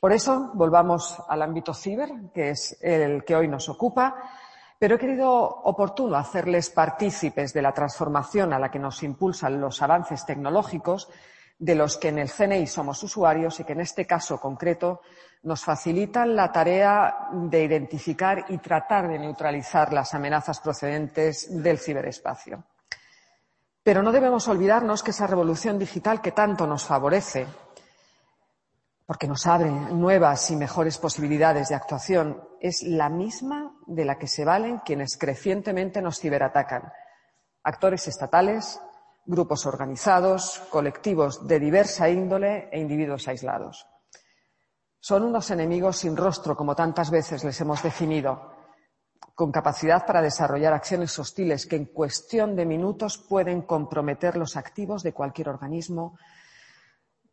Por 0.00 0.12
eso, 0.12 0.50
volvamos 0.54 1.22
al 1.28 1.42
ámbito 1.42 1.72
ciber, 1.72 2.10
que 2.34 2.50
es 2.50 2.76
el 2.80 3.24
que 3.24 3.36
hoy 3.36 3.46
nos 3.46 3.68
ocupa, 3.68 4.16
pero 4.76 4.96
he 4.96 4.98
querido 4.98 5.32
oportuno 5.32 6.16
hacerles 6.16 6.70
partícipes 6.70 7.52
de 7.52 7.62
la 7.62 7.72
transformación 7.72 8.52
a 8.52 8.58
la 8.58 8.72
que 8.72 8.80
nos 8.80 9.04
impulsan 9.04 9.60
los 9.60 9.82
avances 9.82 10.26
tecnológicos 10.26 11.08
de 11.58 11.74
los 11.74 11.96
que 11.96 12.08
en 12.08 12.18
el 12.18 12.30
CNI 12.30 12.66
somos 12.66 13.02
usuarios 13.02 13.58
y 13.60 13.64
que 13.64 13.72
en 13.72 13.80
este 13.80 14.06
caso 14.06 14.38
concreto 14.38 15.00
nos 15.42 15.64
facilitan 15.64 16.34
la 16.34 16.50
tarea 16.50 17.28
de 17.32 17.64
identificar 17.64 18.44
y 18.48 18.58
tratar 18.58 19.08
de 19.08 19.18
neutralizar 19.18 19.92
las 19.92 20.12
amenazas 20.14 20.60
procedentes 20.60 21.62
del 21.62 21.78
ciberespacio. 21.78 22.64
Pero 23.82 24.02
no 24.02 24.10
debemos 24.12 24.48
olvidarnos 24.48 25.02
que 25.02 25.12
esa 25.12 25.26
revolución 25.26 25.78
digital 25.78 26.20
que 26.20 26.32
tanto 26.32 26.66
nos 26.66 26.84
favorece 26.84 27.46
porque 29.06 29.28
nos 29.28 29.46
abre 29.46 29.70
nuevas 29.70 30.50
y 30.50 30.56
mejores 30.56 30.98
posibilidades 30.98 31.68
de 31.68 31.76
actuación, 31.76 32.42
es 32.60 32.82
la 32.82 33.08
misma 33.08 33.76
de 33.86 34.04
la 34.04 34.18
que 34.18 34.26
se 34.26 34.44
valen 34.44 34.78
quienes 34.78 35.16
crecientemente 35.16 36.02
nos 36.02 36.18
ciberatacan. 36.18 36.92
Actores 37.62 38.08
estatales, 38.08 38.80
grupos 39.26 39.66
organizados, 39.66 40.62
colectivos 40.70 41.46
de 41.46 41.58
diversa 41.58 42.08
índole 42.08 42.68
e 42.70 42.80
individuos 42.80 43.26
aislados. 43.28 43.86
Son 45.00 45.22
unos 45.22 45.50
enemigos 45.50 45.98
sin 45.98 46.16
rostro, 46.16 46.56
como 46.56 46.74
tantas 46.74 47.10
veces 47.10 47.44
les 47.44 47.60
hemos 47.60 47.82
definido, 47.82 48.52
con 49.34 49.52
capacidad 49.52 50.06
para 50.06 50.22
desarrollar 50.22 50.72
acciones 50.72 51.18
hostiles 51.18 51.66
que 51.66 51.76
en 51.76 51.86
cuestión 51.86 52.56
de 52.56 52.64
minutos 52.64 53.18
pueden 53.18 53.62
comprometer 53.62 54.36
los 54.36 54.56
activos 54.56 55.02
de 55.02 55.12
cualquier 55.12 55.50
organismo, 55.50 56.18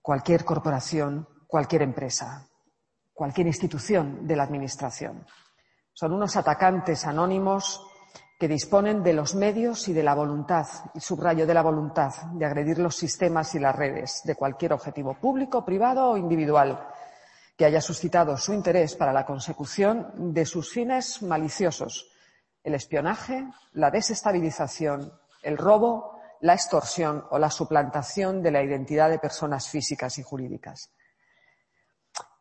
cualquier 0.02 0.44
corporación, 0.44 1.28
cualquier 1.48 1.84
empresa, 1.84 2.48
cualquier 3.14 3.48
institución 3.48 4.28
de 4.28 4.36
la 4.36 4.44
Administración. 4.44 5.26
Son 5.94 6.12
unos 6.12 6.36
atacantes 6.36 7.06
anónimos 7.06 7.82
que 8.44 8.50
disponen 8.50 9.04
de 9.04 9.14
los 9.14 9.36
medios 9.36 9.88
y 9.88 9.94
de 9.94 10.04
la 10.04 10.14
voluntad, 10.14 10.68
y 10.94 11.00
subrayo 11.00 11.48
de 11.48 11.54
la 11.54 11.62
voluntad, 11.62 12.12
de 12.34 12.46
agredir 12.46 12.78
los 12.78 12.94
sistemas 12.94 13.56
y 13.56 13.60
las 13.60 13.74
redes 13.74 14.20
de 14.26 14.36
cualquier 14.36 14.74
objetivo 14.74 15.14
público, 15.14 15.64
privado 15.64 16.10
o 16.10 16.18
individual 16.18 16.90
que 17.56 17.64
haya 17.64 17.80
suscitado 17.80 18.36
su 18.36 18.52
interés 18.52 18.96
para 18.96 19.14
la 19.14 19.26
consecución 19.26 20.34
de 20.34 20.46
sus 20.46 20.74
fines 20.74 21.22
maliciosos, 21.22 22.12
el 22.66 22.76
espionaje, 22.76 23.48
la 23.72 23.90
desestabilización, 23.90 25.14
el 25.42 25.58
robo, 25.58 26.20
la 26.42 26.56
extorsión 26.56 27.24
o 27.30 27.40
la 27.40 27.50
suplantación 27.50 28.44
de 28.44 28.52
la 28.52 28.62
identidad 28.62 29.10
de 29.10 29.20
personas 29.20 29.70
físicas 29.70 30.18
y 30.18 30.24
jurídicas. 30.24 30.92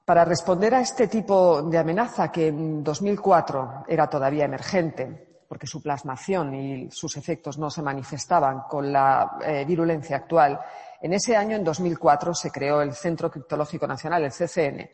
Para 0.05 0.25
responder 0.25 0.75
a 0.75 0.81
este 0.81 1.07
tipo 1.07 1.63
de 1.63 1.79
amenaza, 1.79 2.33
que 2.33 2.49
en 2.49 2.83
2004 2.83 3.85
era 3.87 4.11
todavía 4.11 4.47
emergente, 4.47 5.29
porque 5.53 5.67
su 5.67 5.83
plasmación 5.83 6.55
y 6.55 6.91
sus 6.91 7.15
efectos 7.19 7.59
no 7.59 7.69
se 7.69 7.83
manifestaban 7.83 8.61
con 8.61 8.91
la 8.91 9.37
eh, 9.45 9.67
virulencia 9.67 10.17
actual, 10.17 10.59
en 10.99 11.13
ese 11.13 11.37
año, 11.37 11.57
en 11.57 11.63
2004, 11.63 12.33
se 12.33 12.51
creó 12.51 12.81
el 12.81 12.95
Centro 12.95 13.31
Criptológico 13.31 13.87
Nacional, 13.87 14.25
el 14.25 14.33
CCN, 14.33 14.89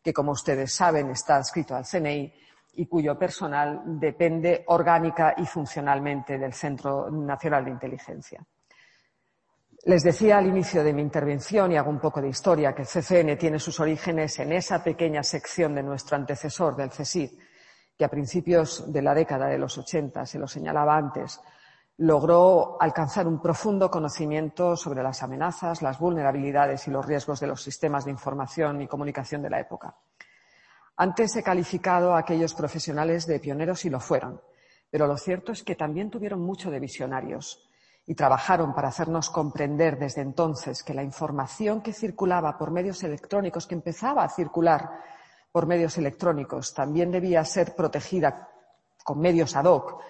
que, 0.00 0.12
como 0.12 0.30
ustedes 0.30 0.72
saben, 0.72 1.10
está 1.10 1.34
adscrito 1.34 1.74
al 1.74 1.84
CNI 1.84 2.32
y 2.74 2.86
cuyo 2.86 3.18
personal 3.18 3.82
depende 3.84 4.62
orgánica 4.68 5.34
y 5.36 5.46
funcionalmente 5.46 6.38
del 6.38 6.52
Centro 6.52 7.10
Nacional 7.10 7.64
de 7.64 7.72
Inteligencia. 7.72 8.46
Les 9.86 10.04
decía 10.04 10.38
al 10.38 10.46
inicio 10.46 10.84
de 10.84 10.92
mi 10.92 11.02
intervención, 11.02 11.72
y 11.72 11.76
hago 11.76 11.90
un 11.90 11.98
poco 11.98 12.20
de 12.20 12.28
historia, 12.28 12.72
que 12.72 12.82
el 12.82 12.88
CCN 12.88 13.36
tiene 13.36 13.58
sus 13.58 13.80
orígenes 13.80 14.38
en 14.38 14.52
esa 14.52 14.80
pequeña 14.84 15.24
sección 15.24 15.74
de 15.74 15.82
nuestro 15.82 16.14
antecesor, 16.14 16.76
del 16.76 16.90
CSID, 16.90 17.32
que 17.96 18.04
a 18.04 18.08
principios 18.08 18.92
de 18.92 19.02
la 19.02 19.14
década 19.14 19.46
de 19.46 19.58
los 19.58 19.78
80, 19.78 20.26
se 20.26 20.38
lo 20.38 20.48
señalaba 20.48 20.96
antes, 20.96 21.40
logró 21.98 22.76
alcanzar 22.80 23.28
un 23.28 23.40
profundo 23.40 23.90
conocimiento 23.90 24.76
sobre 24.76 25.02
las 25.02 25.22
amenazas, 25.22 25.80
las 25.80 25.98
vulnerabilidades 25.98 26.88
y 26.88 26.90
los 26.90 27.06
riesgos 27.06 27.38
de 27.38 27.46
los 27.46 27.62
sistemas 27.62 28.04
de 28.04 28.10
información 28.10 28.82
y 28.82 28.88
comunicación 28.88 29.42
de 29.42 29.50
la 29.50 29.60
época. 29.60 29.96
Antes 30.96 31.36
he 31.36 31.42
calificado 31.42 32.14
a 32.14 32.18
aquellos 32.18 32.54
profesionales 32.54 33.26
de 33.26 33.40
pioneros 33.40 33.84
y 33.84 33.90
lo 33.90 34.00
fueron, 34.00 34.40
pero 34.90 35.06
lo 35.06 35.16
cierto 35.16 35.52
es 35.52 35.62
que 35.62 35.76
también 35.76 36.10
tuvieron 36.10 36.40
mucho 36.40 36.70
de 36.70 36.80
visionarios 36.80 37.68
y 38.06 38.14
trabajaron 38.14 38.74
para 38.74 38.88
hacernos 38.88 39.30
comprender 39.30 39.98
desde 39.98 40.20
entonces 40.20 40.82
que 40.82 40.94
la 40.94 41.02
información 41.02 41.80
que 41.80 41.92
circulaba 41.92 42.58
por 42.58 42.70
medios 42.70 43.02
electrónicos, 43.02 43.66
que 43.66 43.74
empezaba 43.74 44.24
a 44.24 44.28
circular 44.28 44.90
por 45.54 45.68
medios 45.68 45.96
electrónicos, 45.98 46.74
también 46.74 47.12
debía 47.12 47.44
ser 47.44 47.76
protegida 47.76 48.48
con 49.04 49.20
medios 49.20 49.54
ad 49.54 49.66
hoc 49.66 50.00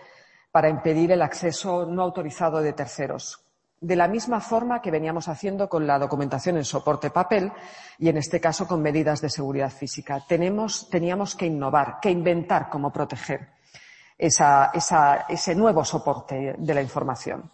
para 0.50 0.70
impedir 0.70 1.12
el 1.12 1.20
acceso 1.20 1.84
no 1.84 2.02
autorizado 2.02 2.62
de 2.62 2.72
terceros. 2.72 3.44
De 3.78 3.94
la 3.94 4.08
misma 4.08 4.40
forma 4.40 4.80
que 4.80 4.90
veníamos 4.90 5.28
haciendo 5.28 5.68
con 5.68 5.86
la 5.86 5.98
documentación 5.98 6.56
en 6.56 6.64
soporte 6.64 7.10
papel 7.10 7.52
y, 7.98 8.08
en 8.08 8.16
este 8.16 8.40
caso, 8.40 8.66
con 8.66 8.80
medidas 8.80 9.20
de 9.20 9.28
seguridad 9.28 9.68
física. 9.68 10.24
teníamos 10.26 11.34
que 11.36 11.44
innovar, 11.44 11.98
que 12.00 12.08
inventar 12.08 12.70
cómo 12.70 12.90
proteger 12.90 13.50
ese 14.16 15.54
nuevo 15.54 15.84
soporte 15.84 16.54
de 16.56 16.74
la 16.74 16.80
información. 16.80 17.52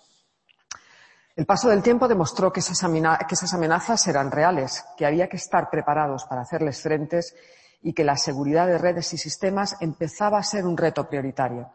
El 1.34 1.44
paso 1.44 1.68
del 1.68 1.82
tiempo 1.82 2.06
demostró 2.06 2.52
que 2.52 2.60
esas, 2.60 2.84
amenazas 2.84 4.06
eran 4.06 4.30
reales, 4.30 4.84
que 4.96 5.06
había 5.06 5.28
que 5.28 5.38
estar 5.38 5.68
preparados 5.70 6.24
para 6.26 6.42
hacerles 6.42 6.80
frentes 6.80 7.34
y 7.82 7.92
que 7.92 8.04
la 8.04 8.16
seguridad 8.16 8.66
de 8.66 8.78
redes 8.78 9.12
y 9.14 9.18
sistemas 9.18 9.76
empezaba 9.80 10.38
a 10.38 10.42
ser 10.42 10.66
un 10.66 10.76
reto 10.76 11.08
prioritario. 11.08 11.70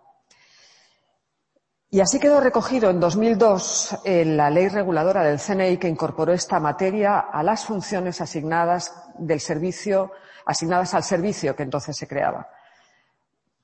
Y 1.89 2.01
así 2.01 2.19
quedó 2.19 2.41
recogido 2.41 2.89
en 2.89 2.99
2002 2.99 3.99
en 4.03 4.35
la 4.35 4.49
ley 4.49 4.67
reguladora 4.67 5.23
del 5.23 5.39
CNI 5.39 5.77
que 5.77 5.87
incorporó 5.87 6.33
esta 6.33 6.59
materia 6.59 7.19
a 7.19 7.41
las 7.41 7.65
funciones 7.65 8.19
asignadas 8.19 8.93
del 9.17 9.39
servicio, 9.39 10.11
asignadas 10.45 10.93
al 10.93 11.03
servicio 11.03 11.55
que 11.55 11.63
entonces 11.63 11.95
se 11.95 12.07
creaba. 12.07 12.49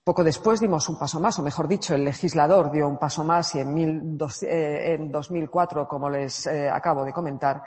Poco 0.04 0.24
después 0.24 0.60
dimos 0.60 0.88
un 0.90 0.98
paso 0.98 1.20
más, 1.20 1.38
o 1.38 1.44
mejor 1.44 1.68
dicho, 1.68 1.94
el 1.94 2.06
legislador 2.06 2.72
dio 2.72 2.88
un 2.88 2.98
paso 2.98 3.24
más 3.24 3.54
y 3.54 3.60
en, 3.60 4.18
2004, 4.18 5.82
eh, 5.82 5.88
como 5.88 6.10
les 6.10 6.48
eh, 6.48 6.70
acabo 6.70 7.04
de 7.04 7.14
comentar, 7.14 7.62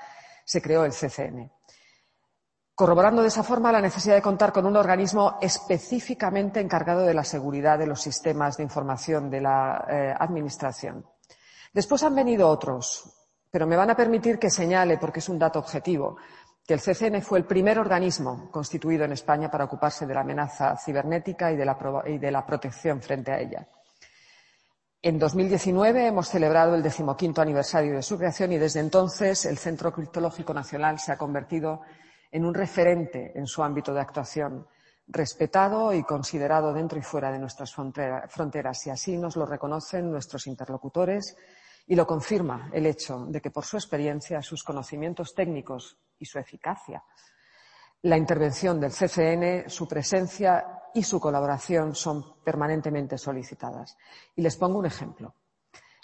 se 0.44 0.60
creó 0.60 0.84
el 0.84 0.92
CCN. 0.92 1.50
Corroborando 2.74 3.22
de 3.22 3.28
esa 3.28 3.44
forma 3.44 3.70
la 3.70 3.80
necesidad 3.80 4.16
de 4.16 4.22
contar 4.22 4.52
con 4.52 4.66
un 4.66 4.76
organismo 4.76 5.38
específicamente 5.40 6.60
encargado 6.60 7.02
de 7.02 7.14
la 7.14 7.22
seguridad 7.22 7.78
de 7.78 7.86
los 7.86 8.00
sistemas 8.00 8.56
de 8.56 8.64
información 8.64 9.30
de 9.30 9.40
la 9.40 9.86
eh, 9.88 10.14
Administración. 10.18 11.06
Después 11.72 12.02
han 12.02 12.16
venido 12.16 12.48
otros, 12.48 13.04
pero 13.48 13.68
me 13.68 13.76
van 13.76 13.90
a 13.90 13.96
permitir 13.96 14.40
que 14.40 14.50
señale, 14.50 14.98
porque 14.98 15.20
es 15.20 15.28
un 15.28 15.38
dato 15.38 15.60
objetivo, 15.60 16.16
que 16.66 16.74
el 16.74 16.80
CCN 16.80 17.22
fue 17.22 17.38
el 17.38 17.44
primer 17.44 17.78
organismo 17.78 18.50
constituido 18.50 19.04
en 19.04 19.12
España 19.12 19.50
para 19.50 19.64
ocuparse 19.64 20.06
de 20.06 20.14
la 20.14 20.22
amenaza 20.22 20.76
cibernética 20.76 21.52
y 21.52 21.56
de 21.56 21.64
la, 22.32 22.46
protección 22.46 23.00
frente 23.00 23.30
a 23.30 23.38
ella. 23.38 23.68
En 25.00 25.18
2019 25.18 26.06
hemos 26.06 26.28
celebrado 26.28 26.74
el 26.74 26.82
decimoquinto 26.82 27.42
aniversario 27.42 27.94
de 27.94 28.02
su 28.02 28.16
creación 28.16 28.52
y 28.52 28.58
desde 28.58 28.80
entonces 28.80 29.44
el 29.44 29.58
Centro 29.58 29.92
Criptológico 29.92 30.54
Nacional 30.54 30.98
se 30.98 31.12
ha 31.12 31.18
convertido 31.18 31.82
un 32.42 32.54
referente 32.54 33.32
en 33.34 33.46
su 33.46 33.62
ámbito 33.62 33.92
de 33.92 34.00
actuación, 34.00 34.66
respetado 35.06 35.92
y 35.92 36.02
considerado 36.02 36.72
dentro 36.72 36.98
y 36.98 37.02
fuera 37.02 37.30
de 37.30 37.38
nuestras 37.38 37.74
fronteras 37.74 38.86
y 38.86 38.90
así 38.90 39.18
nos 39.18 39.36
lo 39.36 39.44
reconocen 39.44 40.10
nuestros 40.10 40.46
interlocutores 40.46 41.36
y 41.86 41.94
lo 41.94 42.06
confirma 42.06 42.70
el 42.72 42.86
hecho 42.86 43.26
de 43.28 43.40
que 43.40 43.50
por 43.50 43.64
su 43.64 43.76
experiencia, 43.76 44.40
sus 44.40 44.64
conocimientos 44.64 45.34
técnicos 45.34 45.98
y 46.18 46.24
su 46.24 46.38
eficacia, 46.38 47.04
la 48.02 48.16
intervención 48.16 48.80
del 48.80 48.92
CCN, 48.92 49.68
su 49.68 49.86
presencia 49.86 50.82
y 50.94 51.02
su 51.02 51.18
colaboración 51.18 51.94
son 51.94 52.42
permanentemente 52.42 53.18
solicitadas. 53.18 53.96
Y 54.36 54.42
les 54.42 54.56
pongo 54.56 54.78
un 54.78 54.86
ejemplo. 54.86 55.34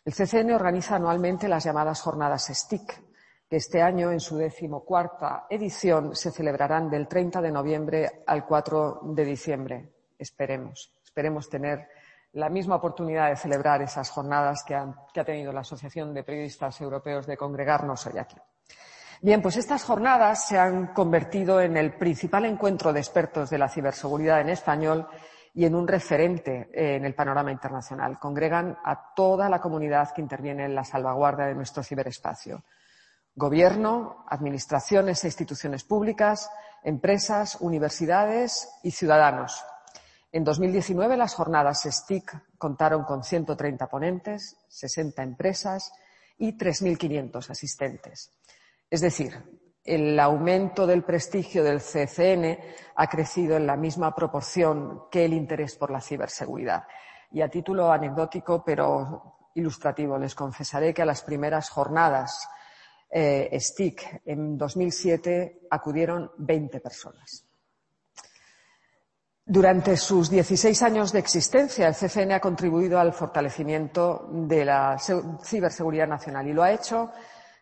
El 0.04 0.14
CCN 0.14 0.52
organiza 0.52 0.96
anualmente 0.96 1.46
las 1.46 1.64
llamadas 1.64 2.00
jornadas 2.00 2.46
STIC, 2.46 3.02
que 3.50 3.56
este 3.56 3.82
año, 3.82 4.12
en 4.12 4.20
su 4.20 4.36
decimocuarta 4.36 5.46
edición, 5.50 6.14
se 6.14 6.30
celebrarán 6.30 6.88
del 6.88 7.08
30 7.08 7.40
de 7.40 7.50
noviembre 7.50 8.22
al 8.24 8.46
4 8.46 9.00
de 9.06 9.24
diciembre. 9.24 9.88
Esperemos, 10.16 10.94
esperemos 11.02 11.50
tener 11.50 11.88
la 12.34 12.48
misma 12.48 12.76
oportunidad 12.76 13.28
de 13.28 13.34
celebrar 13.34 13.82
esas 13.82 14.08
jornadas 14.08 14.62
que, 14.62 14.76
ha 14.76 15.24
tenido 15.24 15.52
la 15.52 15.62
Asociación 15.62 16.14
de 16.14 16.22
Periodistas 16.22 16.80
Europeos 16.80 17.26
de 17.26 17.36
congregarnos 17.36 18.06
hoy 18.06 18.18
aquí. 18.18 18.36
Bien, 19.20 19.42
pues 19.42 19.56
estas 19.56 19.82
jornadas 19.82 20.46
se 20.46 20.56
han 20.56 20.94
convertido 20.94 21.60
en 21.60 21.76
el 21.76 21.94
principal 21.94 22.44
encuentro 22.44 22.92
de 22.92 23.00
expertos 23.00 23.50
de 23.50 23.58
la 23.58 23.68
ciberseguridad 23.68 24.40
en 24.40 24.50
español 24.50 25.08
y 25.54 25.64
en 25.64 25.74
un 25.74 25.88
referente 25.88 26.70
eh, 26.72 26.94
en 26.94 27.04
el 27.04 27.16
panorama 27.16 27.50
internacional. 27.50 28.16
Congregan 28.20 28.78
a 28.84 29.12
toda 29.12 29.48
la 29.48 29.60
comunidad 29.60 30.12
que 30.14 30.22
interviene 30.22 30.66
en 30.66 30.76
la 30.76 30.84
salvaguarda 30.84 31.46
de 31.46 31.56
nuestro 31.56 31.82
ciberespacio. 31.82 32.62
Gobierno, 33.40 34.26
administraciones 34.28 35.24
e 35.24 35.28
instituciones 35.28 35.82
públicas, 35.82 36.50
empresas, 36.84 37.56
universidades 37.60 38.68
y 38.82 38.90
ciudadanos. 38.90 39.64
En 40.30 40.44
2019 40.44 41.16
las 41.16 41.32
jornadas 41.32 41.88
STIC 41.90 42.58
contaron 42.58 43.04
con 43.04 43.24
130 43.24 43.86
ponentes, 43.88 44.58
60 44.68 45.22
empresas 45.22 45.90
y 46.36 46.52
3.500 46.52 47.48
asistentes. 47.48 48.30
Es 48.90 49.00
decir, 49.00 49.32
el 49.84 50.20
aumento 50.20 50.86
del 50.86 51.02
prestigio 51.02 51.64
del 51.64 51.80
CCN 51.80 52.58
ha 52.94 53.06
crecido 53.06 53.56
en 53.56 53.66
la 53.66 53.76
misma 53.76 54.14
proporción 54.14 55.04
que 55.10 55.24
el 55.24 55.32
interés 55.32 55.76
por 55.76 55.90
la 55.90 56.02
ciberseguridad. 56.02 56.84
Y 57.32 57.40
a 57.40 57.48
título 57.48 57.90
anecdótico, 57.90 58.62
pero 58.62 59.48
ilustrativo, 59.54 60.18
les 60.18 60.34
confesaré 60.34 60.92
que 60.92 61.00
a 61.00 61.06
las 61.06 61.22
primeras 61.22 61.70
jornadas 61.70 62.46
eh, 63.10 63.58
STIC 63.58 64.22
en 64.26 64.56
2007 64.56 65.62
acudieron 65.70 66.30
20 66.38 66.80
personas. 66.80 67.44
Durante 69.44 69.96
sus 69.96 70.30
16 70.30 70.82
años 70.82 71.12
de 71.12 71.18
existencia, 71.18 71.88
el 71.88 71.94
CCN 71.94 72.32
ha 72.32 72.40
contribuido 72.40 73.00
al 73.00 73.12
fortalecimiento 73.12 74.28
de 74.30 74.64
la 74.64 74.96
ciberseguridad 75.42 76.06
nacional 76.06 76.46
y 76.46 76.52
lo 76.52 76.62
ha 76.62 76.70
hecho 76.70 77.10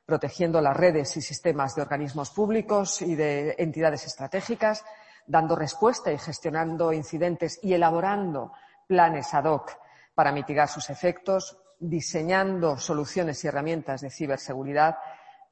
protegiendo 0.05 0.61
las 0.61 0.77
redes 0.77 1.17
y 1.19 1.23
sistemas 1.23 1.75
de 1.75 1.83
organismos 1.83 2.31
públicos 2.31 3.03
y 3.03 3.15
de 3.15 3.55
entidades 3.59 4.07
estratégicas, 4.07 4.83
dando 5.27 5.55
respuesta 5.55 6.11
y 6.11 6.19
gestionando 6.19 6.95
incidentes 6.95 7.59
y 7.63 7.75
elaborando 7.75 8.53
planes 8.87 9.35
ad 9.35 9.45
hoc 9.45 9.71
para 10.15 10.33
mitigar 10.33 10.69
sus 10.69 10.89
efectos, 10.91 11.59
diseñando 11.79 12.79
soluciones 12.79 13.45
y 13.45 13.49
herramientas 13.49 14.01
de 14.01 14.11
ciberseguridad, 14.11 14.97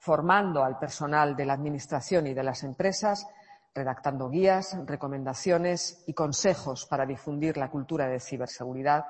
formando 0.06 0.62
al 0.62 0.78
personal 0.78 1.34
de 1.34 1.44
la 1.44 1.54
Administración 1.54 2.28
y 2.28 2.32
de 2.32 2.44
las 2.44 2.62
empresas, 2.62 3.26
redactando 3.74 4.30
guías, 4.30 4.78
recomendaciones 4.86 6.04
y 6.06 6.14
consejos 6.14 6.86
para 6.86 7.04
difundir 7.04 7.56
la 7.56 7.68
cultura 7.68 8.06
de 8.06 8.20
ciberseguridad, 8.20 9.04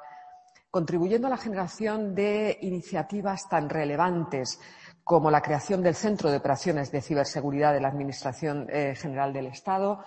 contribuyendo 0.71 1.27
a 1.27 1.31
la 1.31 1.37
generación 1.37 2.15
de 2.15 2.57
iniciativas 2.63 3.47
tan 3.47 3.69
relevantes 3.69 4.59
como 5.05 5.31
la 5.31 5.43
creación 5.43 5.83
del 5.83 5.95
Centro 5.95 6.31
de 6.31 6.39
Operaciones 6.39 6.91
de 6.91 7.03
Ciberseguridad 7.03 7.75
de 7.75 7.83
la 7.83 7.89
Administración 7.89 8.67
eh, 8.71 8.95
General 8.97 9.35
del 9.35 9.49
Estado 9.49 10.03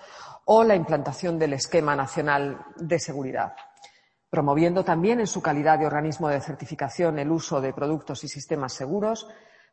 o 0.45 0.63
la 0.63 0.75
implantación 0.75 1.37
del 1.37 1.53
Esquema 1.53 1.95
Nacional 1.95 2.65
de 2.77 2.97
Seguridad, 2.97 3.53
promoviendo 4.27 4.83
también 4.83 5.19
en 5.19 5.27
su 5.27 5.39
calidad 5.39 5.77
de 5.77 5.85
organismo 5.85 6.29
de 6.29 6.41
certificación 6.41 7.19
el 7.19 7.29
uso 7.29 7.61
de 7.61 7.73
productos 7.73 8.23
y 8.23 8.27
sistemas 8.27 8.73
seguros, 8.73 9.27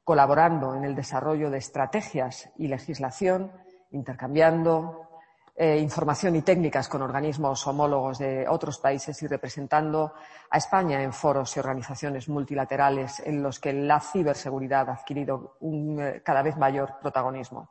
colaborando 0.07 0.77
en 0.77 0.85
el 0.85 0.95
desarrollo 0.95 1.51
de 1.51 1.59
estrategias 1.59 2.49
y 2.59 2.69
legislación, 2.69 3.51
intercambiando 3.91 5.09
eh, 5.57 5.79
información 5.79 6.37
y 6.37 6.43
técnicas 6.43 6.89
con 6.89 7.03
organismos 7.03 7.67
homólogos 7.67 8.19
de 8.19 8.47
otros 8.49 8.79
países 8.79 9.21
y 9.25 9.27
representando 9.27 10.13
a 10.49 10.59
España 10.59 11.03
en 11.03 11.13
foros 11.13 11.57
y 11.57 11.59
organizaciones 11.59 12.29
multilaterales 12.29 13.19
en 13.27 13.43
los 13.43 13.59
que 13.59 13.73
la 13.73 13.99
ciberseguridad 13.99 14.89
ha 14.91 14.93
adquirido 14.93 15.57
un 15.59 16.01
eh, 16.01 16.23
cada 16.25 16.41
vez 16.41 16.57
mayor 16.57 17.01
protagonismo. 17.03 17.71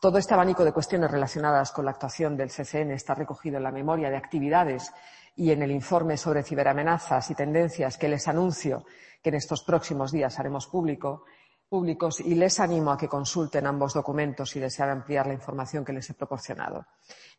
Todo 0.00 0.18
este 0.18 0.34
abanico 0.34 0.64
de 0.64 0.72
cuestiones 0.72 1.10
relacionadas 1.10 1.72
con 1.72 1.86
la 1.86 1.90
actuación 1.90 2.36
del 2.36 2.50
CCN 2.50 2.92
está 2.92 3.14
recogido 3.14 3.56
en 3.56 3.64
la 3.64 3.72
memoria 3.72 4.10
de 4.10 4.16
actividades 4.16 4.92
y 5.36 5.50
en 5.50 5.62
el 5.62 5.70
informe 5.70 6.16
sobre 6.16 6.42
ciberamenazas 6.42 7.30
y 7.30 7.34
tendencias 7.34 7.96
que 7.96 8.08
les 8.08 8.28
anuncio 8.28 8.84
que 9.22 9.30
en 9.30 9.36
estos 9.36 9.62
próximos 9.62 10.12
días 10.12 10.38
haremos 10.38 10.66
público 10.66 11.24
públicos 11.72 12.20
y 12.20 12.34
les 12.34 12.60
animo 12.60 12.92
a 12.92 12.98
que 12.98 13.08
consulten 13.08 13.66
ambos 13.66 13.94
documentos 13.94 14.50
si 14.50 14.60
desean 14.60 14.90
ampliar 14.90 15.26
la 15.26 15.32
información 15.32 15.82
que 15.82 15.94
les 15.94 16.10
he 16.10 16.12
proporcionado. 16.12 16.84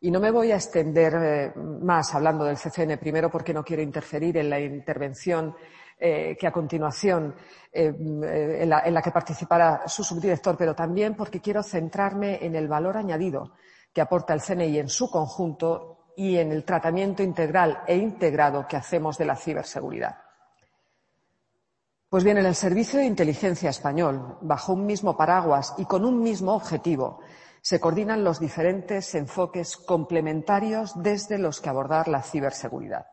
Y 0.00 0.10
no 0.10 0.18
me 0.18 0.32
voy 0.32 0.50
a 0.50 0.56
extender 0.56 1.14
eh, 1.14 1.52
más 1.54 2.12
hablando 2.16 2.44
del 2.44 2.56
CCN, 2.56 2.98
primero 2.98 3.30
porque 3.30 3.54
no 3.54 3.62
quiero 3.62 3.80
interferir 3.80 4.36
en 4.38 4.50
la 4.50 4.58
intervención 4.58 5.54
eh, 6.00 6.36
que 6.36 6.48
a 6.48 6.50
continuación 6.50 7.36
eh, 7.72 7.94
en, 7.96 8.68
la, 8.68 8.80
en, 8.80 8.92
la, 8.92 9.02
que 9.02 9.12
participará 9.12 9.86
su 9.86 10.02
subdirector, 10.02 10.56
pero 10.56 10.74
también 10.74 11.14
porque 11.14 11.40
quiero 11.40 11.62
centrarme 11.62 12.44
en 12.44 12.56
el 12.56 12.66
valor 12.66 12.96
añadido 12.96 13.52
que 13.92 14.00
aporta 14.00 14.34
el 14.34 14.42
CNI 14.42 14.80
en 14.80 14.88
su 14.88 15.08
conjunto 15.08 16.03
y 16.16 16.36
en 16.36 16.52
el 16.52 16.64
tratamiento 16.64 17.22
integral 17.22 17.82
e 17.86 17.96
integrado 17.96 18.66
que 18.66 18.76
hacemos 18.76 19.18
de 19.18 19.24
la 19.24 19.36
ciberseguridad. 19.36 20.16
Pues 22.08 22.22
bien, 22.22 22.38
en 22.38 22.46
el 22.46 22.54
Servicio 22.54 23.00
de 23.00 23.06
Inteligencia 23.06 23.70
Español, 23.70 24.38
bajo 24.40 24.72
un 24.72 24.86
mismo 24.86 25.16
paraguas 25.16 25.74
y 25.78 25.84
con 25.84 26.04
un 26.04 26.22
mismo 26.22 26.54
objetivo, 26.54 27.20
se 27.60 27.80
coordinan 27.80 28.22
los 28.22 28.38
diferentes 28.38 29.14
enfoques 29.14 29.76
complementarios 29.76 30.92
desde 31.02 31.38
los 31.38 31.60
que 31.60 31.70
abordar 31.70 32.08
la 32.08 32.22
ciberseguridad. 32.22 33.06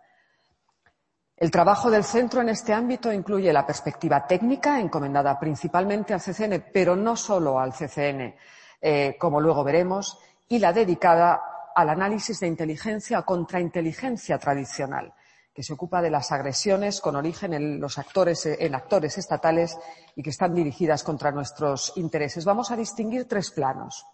El 1.36 1.50
trabajo 1.50 1.90
del 1.90 2.04
centro 2.04 2.42
en 2.42 2.50
este 2.50 2.72
ámbito 2.72 3.12
incluye 3.12 3.52
la 3.52 3.66
perspectiva 3.66 4.28
técnica, 4.28 4.80
encomendada 4.80 5.40
principalmente 5.40 6.14
al 6.14 6.22
CCN, 6.22 6.66
pero 6.72 6.96
no 6.96 7.16
solo 7.16 7.60
al 7.60 7.74
CCN, 7.74 8.36
eh, 8.80 9.18
como 9.20 9.42
luego 9.42 9.64
veremos, 9.64 10.20
y 10.48 10.60
la 10.60 10.74
dedicada 10.74 11.42
al 11.76 11.90
análisis 11.90 12.40
de 12.40 12.48
inteligencia 12.48 13.20
o 13.20 13.26
contrainteligencia 13.26 14.38
tradicional, 14.38 15.14
que 15.54 15.64
se 15.64 15.74
ocupa 15.74 16.02
de 16.02 16.10
las 16.10 16.32
agresiones 16.32 17.02
con 17.02 17.16
origen 17.16 17.54
en 17.54 17.80
los 17.80 17.98
actores, 17.98 18.46
en 18.46 18.74
actores 18.76 19.18
estatales 19.18 19.78
y 20.16 20.24
que 20.24 20.30
están 20.30 20.54
dirigidas 20.54 21.04
contra 21.04 21.32
nuestros 21.32 21.94
intereses. 21.98 22.46
Vamos 22.46 22.72
a 22.72 22.78
distinguir 22.78 23.28
tres 23.28 23.52
planos. 23.52 24.06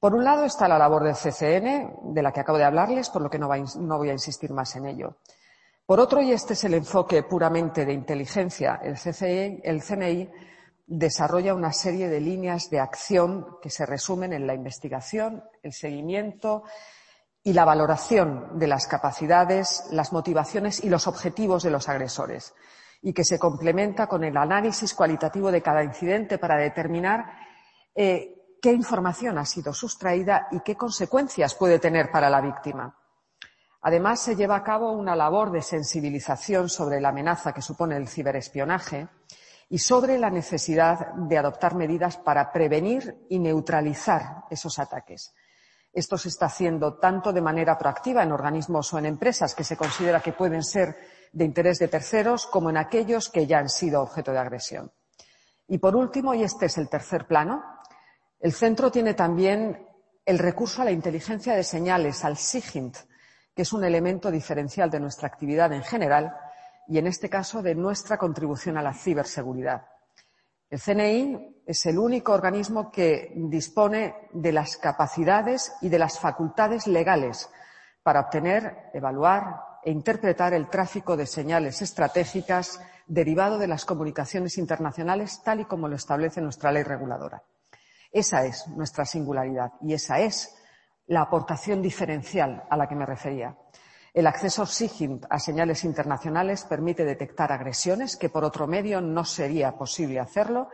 Por 0.00 0.14
un 0.14 0.24
lado 0.24 0.44
está 0.44 0.66
la 0.66 0.78
labor 0.78 1.04
del 1.04 1.14
CCN, 1.14 2.12
de 2.12 2.22
la 2.22 2.32
que 2.32 2.40
acabo 2.40 2.58
de 2.58 2.64
hablarles, 2.64 3.08
por 3.08 3.22
lo 3.22 3.30
que 3.30 3.38
no, 3.38 3.46
voy 3.46 4.08
a 4.08 4.12
insistir 4.12 4.50
más 4.50 4.74
en 4.74 4.86
ello. 4.86 5.18
Por 5.86 6.00
otro, 6.00 6.20
y 6.20 6.32
este 6.32 6.54
es 6.54 6.64
el 6.64 6.74
enfoque 6.74 7.22
puramente 7.22 7.84
de 7.84 7.92
inteligencia, 7.92 8.80
el, 8.82 8.94
CCI, 8.94 9.60
el 9.62 9.80
CNI 9.80 10.28
desarrolla 10.86 11.54
una 11.54 11.72
serie 11.72 12.08
de 12.08 12.20
líneas 12.20 12.70
de 12.70 12.80
acción 12.80 13.58
que 13.62 13.70
se 13.70 13.86
resumen 13.86 14.32
en 14.32 14.46
la 14.46 14.54
investigación, 14.54 15.44
el 15.62 15.72
seguimiento, 15.72 16.64
y 17.44 17.52
la 17.52 17.64
valoración 17.64 18.58
de 18.58 18.68
las 18.68 18.86
capacidades, 18.86 19.84
las 19.90 20.12
motivaciones 20.12 20.82
y 20.84 20.88
los 20.88 21.06
objetivos 21.06 21.62
de 21.62 21.70
los 21.70 21.88
agresores, 21.88 22.54
y 23.00 23.12
que 23.12 23.24
se 23.24 23.38
complementa 23.38 24.06
con 24.06 24.22
el 24.22 24.36
análisis 24.36 24.94
cualitativo 24.94 25.50
de 25.50 25.62
cada 25.62 25.82
incidente 25.82 26.38
para 26.38 26.56
determinar 26.56 27.24
eh, 27.94 28.56
qué 28.60 28.72
información 28.72 29.38
ha 29.38 29.44
sido 29.44 29.72
sustraída 29.72 30.46
y 30.52 30.60
qué 30.60 30.76
consecuencias 30.76 31.56
puede 31.56 31.80
tener 31.80 32.12
para 32.12 32.30
la 32.30 32.40
víctima. 32.40 32.96
Además, 33.80 34.20
se 34.20 34.36
lleva 34.36 34.54
a 34.54 34.62
cabo 34.62 34.92
una 34.92 35.16
labor 35.16 35.50
de 35.50 35.62
sensibilización 35.62 36.68
sobre 36.68 37.00
la 37.00 37.08
amenaza 37.08 37.52
que 37.52 37.62
supone 37.62 37.96
el 37.96 38.06
ciberespionaje 38.06 39.08
y 39.72 39.78
sobre 39.78 40.18
la 40.18 40.30
necesidad 40.30 41.14
de 41.14 41.36
adoptar 41.36 41.74
medidas 41.74 42.16
para 42.18 42.52
prevenir 42.52 43.26
y 43.28 43.38
neutralizar 43.38 44.44
esos 44.50 44.78
ataques 44.78 45.34
esto 45.92 46.16
se 46.16 46.30
está 46.30 46.46
haciendo 46.46 46.94
tanto 46.94 47.32
de 47.32 47.42
manera 47.42 47.76
proactiva 47.76 48.22
en 48.22 48.32
organismos 48.32 48.92
o 48.92 48.98
en 48.98 49.06
empresas 49.06 49.54
que 49.54 49.64
se 49.64 49.76
considera 49.76 50.20
que 50.20 50.32
pueden 50.32 50.62
ser 50.62 50.96
de 51.32 51.44
interés 51.44 51.78
de 51.78 51.88
terceros, 51.88 52.46
como 52.46 52.70
en 52.70 52.78
aquellos 52.78 53.28
que 53.28 53.46
ya 53.46 53.58
han 53.58 53.68
sido 53.68 54.00
objeto 54.00 54.32
de 54.32 54.38
agresión. 54.38 54.90
Y 55.68 55.78
por 55.78 55.94
último, 55.94 56.34
y 56.34 56.42
este 56.42 56.66
es 56.66 56.78
el 56.78 56.88
tercer 56.88 57.26
plano, 57.26 57.62
el 58.40 58.52
centro 58.52 58.90
tiene 58.90 59.14
también 59.14 59.86
el 60.24 60.38
recurso 60.38 60.80
a 60.80 60.86
la 60.86 60.90
inteligencia 60.90 61.54
de 61.54 61.64
señales, 61.64 62.24
al 62.24 62.36
SIGINT, 62.36 62.96
que 63.54 63.62
es 63.62 63.72
un 63.72 63.84
elemento 63.84 64.30
diferencial 64.30 64.90
de 64.90 65.00
nuestra 65.00 65.28
actividad 65.28 65.72
en 65.72 65.82
general 65.82 66.34
y, 66.88 66.98
en 66.98 67.06
este 67.06 67.28
caso, 67.28 67.62
de 67.62 67.74
nuestra 67.74 68.18
contribución 68.18 68.76
a 68.76 68.82
la 68.82 68.94
ciberseguridad. 68.94 69.86
El 70.70 70.80
CNI 70.80 71.62
es 71.66 71.86
el 71.86 71.98
único 71.98 72.32
organismo 72.32 72.90
que 72.90 73.32
dispone 73.36 74.28
de 74.32 74.52
las 74.52 74.76
capacidades 74.76 75.72
y 75.82 75.88
de 75.88 75.98
las 75.98 76.18
facultades 76.18 76.86
legales 76.86 77.50
para 78.02 78.20
obtener, 78.20 78.90
evaluar, 78.94 79.72
e 79.84 79.90
interpretar 79.90 80.54
el 80.54 80.70
tráfico 80.70 81.16
de 81.16 81.26
señales 81.26 81.82
estratégicas 81.82 82.80
derivado 83.06 83.58
de 83.58 83.66
las 83.66 83.84
comunicaciones 83.84 84.56
internacionales 84.56 85.42
tal 85.44 85.60
y 85.60 85.64
como 85.64 85.88
lo 85.88 85.96
establece 85.96 86.40
nuestra 86.40 86.70
ley 86.70 86.84
reguladora. 86.84 87.42
Esa 88.12 88.44
es 88.44 88.68
nuestra 88.68 89.04
singularidad 89.04 89.72
y 89.82 89.94
esa 89.94 90.20
es 90.20 90.54
la 91.06 91.22
aportación 91.22 91.82
diferencial 91.82 92.62
a 92.70 92.76
la 92.76 92.86
que 92.86 92.94
me 92.94 93.06
refería. 93.06 93.56
El 94.14 94.26
acceso 94.26 94.66
SIGINT 94.66 95.24
a 95.30 95.38
señales 95.38 95.84
internacionales 95.84 96.64
permite 96.64 97.04
detectar 97.04 97.50
agresiones 97.50 98.16
que 98.16 98.28
por 98.28 98.44
otro 98.44 98.66
medio 98.66 99.00
no 99.00 99.24
sería 99.24 99.72
posible 99.72 100.20
hacerlo 100.20 100.68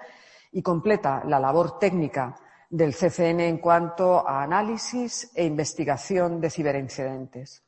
y 0.50 0.60
completa 0.60 1.22
la 1.24 1.38
labor 1.38 1.78
técnica 1.78 2.34
del 2.68 2.94
CCN 2.94 3.40
en 3.40 3.58
cuanto 3.58 4.26
a 4.26 4.42
análisis 4.42 5.30
e 5.34 5.44
investigación 5.44 6.40
de 6.40 6.50
ciberincidentes. 6.50 7.62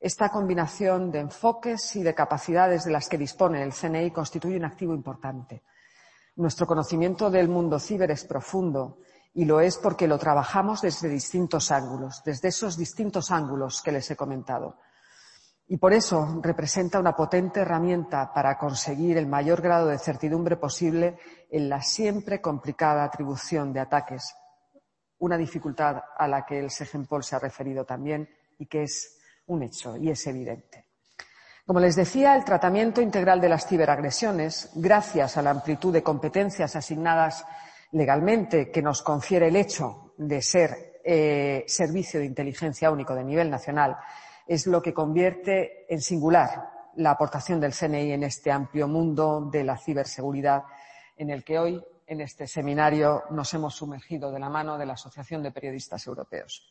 Esta 0.00 0.30
combinación 0.30 1.12
de 1.12 1.20
enfoques 1.20 1.94
y 1.96 2.02
de 2.02 2.14
capacidades 2.14 2.84
de 2.84 2.92
las 2.92 3.08
que 3.08 3.18
dispone 3.18 3.62
el 3.62 3.74
CNI 3.74 4.10
constituye 4.10 4.56
un 4.56 4.64
activo 4.64 4.94
importante. 4.94 5.62
Nuestro 6.36 6.66
conocimiento 6.66 7.30
del 7.30 7.48
mundo 7.48 7.78
ciber 7.78 8.10
es 8.10 8.24
profundo 8.24 8.98
y 9.34 9.44
lo 9.44 9.60
es 9.60 9.78
porque 9.78 10.06
lo 10.06 10.18
trabajamos 10.18 10.82
desde 10.82 11.08
distintos 11.08 11.70
ángulos, 11.70 12.22
desde 12.24 12.48
esos 12.48 12.76
distintos 12.76 13.30
ángulos 13.30 13.80
que 13.82 13.92
les 13.92 14.10
he 14.10 14.16
comentado. 14.16 14.78
Y 15.68 15.78
por 15.78 15.94
eso 15.94 16.40
representa 16.42 16.98
una 16.98 17.16
potente 17.16 17.60
herramienta 17.60 18.32
para 18.34 18.58
conseguir 18.58 19.16
el 19.16 19.26
mayor 19.26 19.62
grado 19.62 19.86
de 19.86 19.98
certidumbre 19.98 20.56
posible 20.56 21.18
en 21.50 21.68
la 21.68 21.80
siempre 21.80 22.42
complicada 22.42 23.04
atribución 23.04 23.72
de 23.72 23.80
ataques, 23.80 24.34
una 25.18 25.38
dificultad 25.38 26.02
a 26.18 26.28
la 26.28 26.44
que 26.44 26.58
el 26.58 26.70
SEGENPOL 26.70 27.24
se 27.24 27.36
ha 27.36 27.38
referido 27.38 27.84
también 27.86 28.28
y 28.58 28.66
que 28.66 28.82
es 28.82 29.18
un 29.46 29.62
hecho 29.62 29.96
y 29.96 30.10
es 30.10 30.26
evidente. 30.26 30.86
Como 31.64 31.80
les 31.80 31.94
decía, 31.94 32.34
el 32.34 32.44
tratamiento 32.44 33.00
integral 33.00 33.40
de 33.40 33.48
las 33.48 33.66
ciberagresiones, 33.66 34.72
gracias 34.74 35.36
a 35.36 35.42
la 35.42 35.50
amplitud 35.50 35.92
de 35.92 36.02
competencias 36.02 36.74
asignadas 36.74 37.46
legalmente 37.92 38.70
que 38.70 38.82
nos 38.82 39.02
confiere 39.02 39.48
el 39.48 39.56
hecho 39.56 40.12
de 40.16 40.42
ser 40.42 41.00
eh, 41.04 41.64
servicio 41.66 42.20
de 42.20 42.26
inteligencia 42.26 42.90
único 42.90 43.14
de 43.14 43.24
nivel 43.24 43.50
nacional, 43.50 43.96
es 44.46 44.66
lo 44.66 44.82
que 44.82 44.94
convierte 44.94 45.86
en 45.92 46.00
singular 46.00 46.70
la 46.96 47.12
aportación 47.12 47.60
del 47.60 47.74
CNI 47.74 48.12
en 48.12 48.22
este 48.24 48.50
amplio 48.50 48.86
mundo 48.88 49.48
de 49.50 49.64
la 49.64 49.76
ciberseguridad 49.76 50.64
en 51.16 51.30
el 51.30 51.44
que 51.44 51.58
hoy, 51.58 51.82
en 52.06 52.20
este 52.20 52.46
seminario, 52.46 53.24
nos 53.30 53.52
hemos 53.54 53.74
sumergido 53.74 54.30
de 54.30 54.38
la 54.38 54.48
mano 54.48 54.76
de 54.76 54.86
la 54.86 54.94
Asociación 54.94 55.42
de 55.42 55.52
Periodistas 55.52 56.06
Europeos. 56.06 56.68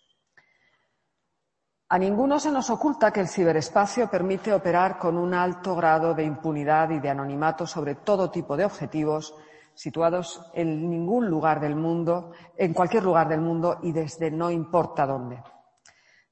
A 1.89 1.97
ninguno 1.97 2.39
se 2.39 2.51
nos 2.51 2.69
oculta 2.69 3.11
que 3.11 3.19
el 3.19 3.27
ciberespacio 3.27 4.09
permite 4.09 4.53
operar 4.53 4.97
con 4.97 5.17
un 5.17 5.33
alto 5.33 5.75
grado 5.75 6.13
de 6.13 6.23
impunidad 6.23 6.89
y 6.91 6.99
de 6.99 7.09
anonimato 7.09 7.67
sobre 7.67 7.95
todo 7.95 8.31
tipo 8.31 8.55
de 8.55 8.63
objetivos 8.63 9.35
situados 9.73 10.41
en 10.53 10.89
ningún 10.89 11.27
lugar 11.27 11.59
del 11.59 11.75
mundo, 11.75 12.31
en 12.57 12.73
cualquier 12.73 13.03
lugar 13.03 13.29
del 13.29 13.41
mundo 13.41 13.79
y 13.81 13.91
desde 13.91 14.31
no 14.31 14.51
importa 14.51 15.05
dónde. 15.05 15.41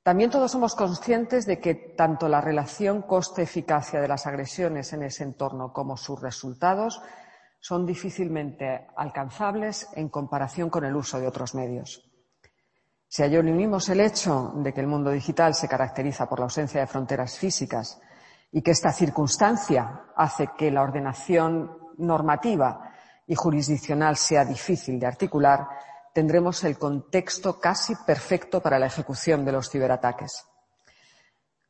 También 0.03 0.29
todos 0.29 0.51
somos 0.51 0.75
conscientes 0.75 1.45
de 1.45 1.59
que 1.59 1.75
tanto 1.75 2.27
la 2.27 2.41
relación 2.41 3.03
coste-eficacia 3.03 4.01
de 4.01 4.07
las 4.07 4.25
agresiones 4.25 4.91
en 4.93 5.03
ese 5.03 5.23
entorno 5.23 5.71
como 5.73 5.97
sus 5.97 6.19
resultados 6.21 7.01
son 7.59 7.85
difícilmente 7.85 8.87
alcanzables 8.95 9.87
en 9.93 10.09
comparación 10.09 10.69
con 10.69 10.85
el 10.85 10.95
uso 10.95 11.19
de 11.19 11.27
otros 11.27 11.53
medios. 11.53 12.09
Si 13.07 13.23
a 13.23 13.39
unimos 13.39 13.89
el 13.89 13.99
hecho 13.99 14.53
de 14.55 14.71
que 14.71 14.81
el 14.81 14.87
mundo 14.87 15.09
digital 15.09 15.53
se 15.55 15.67
caracteriza 15.67 16.29
por 16.29 16.39
la 16.39 16.45
ausencia 16.45 16.79
de 16.79 16.87
fronteras 16.87 17.37
físicas 17.37 17.99
y 18.51 18.61
que 18.61 18.71
esta 18.71 18.91
circunstancia 18.91 20.05
hace 20.15 20.51
que 20.57 20.71
la 20.71 20.83
ordenación 20.83 21.75
normativa 21.97 22.88
y 23.29 23.35
jurisdiccional 23.35 24.17
sea 24.17 24.43
difícil 24.43 24.99
de 24.99 25.05
articular, 25.05 25.67
tendremos 26.15 26.63
el 26.63 26.79
contexto 26.79 27.59
casi 27.59 27.93
perfecto 27.95 28.59
para 28.59 28.79
la 28.79 28.87
ejecución 28.87 29.45
de 29.45 29.51
los 29.51 29.69
ciberataques. 29.69 30.45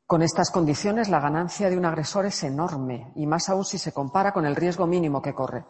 Con 0.05 0.21
estas 0.21 0.51
condiciones, 0.51 1.09
la 1.09 1.19
ganancia 1.19 1.69
de 1.69 1.77
un 1.77 1.85
agresor 1.85 2.25
es 2.25 2.43
enorme 2.43 3.11
y 3.15 3.27
más 3.27 3.49
aún 3.49 3.65
si 3.65 3.77
se 3.77 3.91
compara 3.91 4.31
con 4.31 4.45
el 4.45 4.55
riesgo 4.55 4.87
mínimo 4.87 5.21
que 5.21 5.33
corre. 5.33 5.65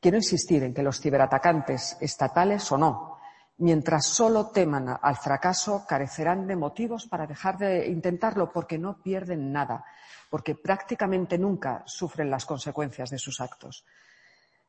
Quiero 0.00 0.16
insistir 0.16 0.64
en 0.64 0.74
que 0.74 0.82
los 0.82 1.00
ciberatacantes, 1.00 1.96
estatales 2.00 2.70
o 2.72 2.76
no, 2.76 3.18
mientras 3.58 4.06
solo 4.06 4.48
teman 4.48 4.98
al 5.00 5.16
fracaso, 5.16 5.84
carecerán 5.88 6.48
de 6.48 6.56
motivos 6.56 7.06
para 7.06 7.28
dejar 7.28 7.58
de 7.58 7.86
intentarlo 7.86 8.50
porque 8.52 8.76
no 8.76 9.00
pierden 9.00 9.52
nada, 9.52 9.84
porque 10.28 10.56
prácticamente 10.56 11.38
nunca 11.38 11.84
sufren 11.86 12.28
las 12.28 12.44
consecuencias 12.44 13.10
de 13.10 13.18
sus 13.18 13.40
actos. 13.40 13.84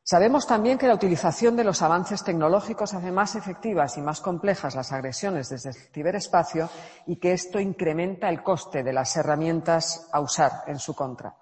Sabemos 0.02 0.46
también 0.46 0.78
que 0.78 0.88
la 0.88 0.94
utilización 0.94 1.56
de 1.56 1.64
los 1.64 1.82
avances 1.82 2.24
tecnológicos 2.24 2.94
hace 2.94 3.12
más 3.12 3.34
efectivas 3.34 3.96
y 3.96 4.02
más 4.02 4.20
complejas 4.20 4.74
las 4.74 4.92
agresiones 4.92 5.48
desde 5.48 5.70
el 5.70 5.76
ciberespacio 5.76 6.68
y 7.06 7.16
que 7.16 7.32
esto 7.32 7.60
incrementa 7.60 8.28
el 8.28 8.42
coste 8.42 8.82
de 8.82 8.92
las 8.92 9.16
herramientas 9.16 10.08
a 10.12 10.20
usar 10.20 10.64
en 10.66 10.78
su 10.78 10.94
contra. 10.94 11.36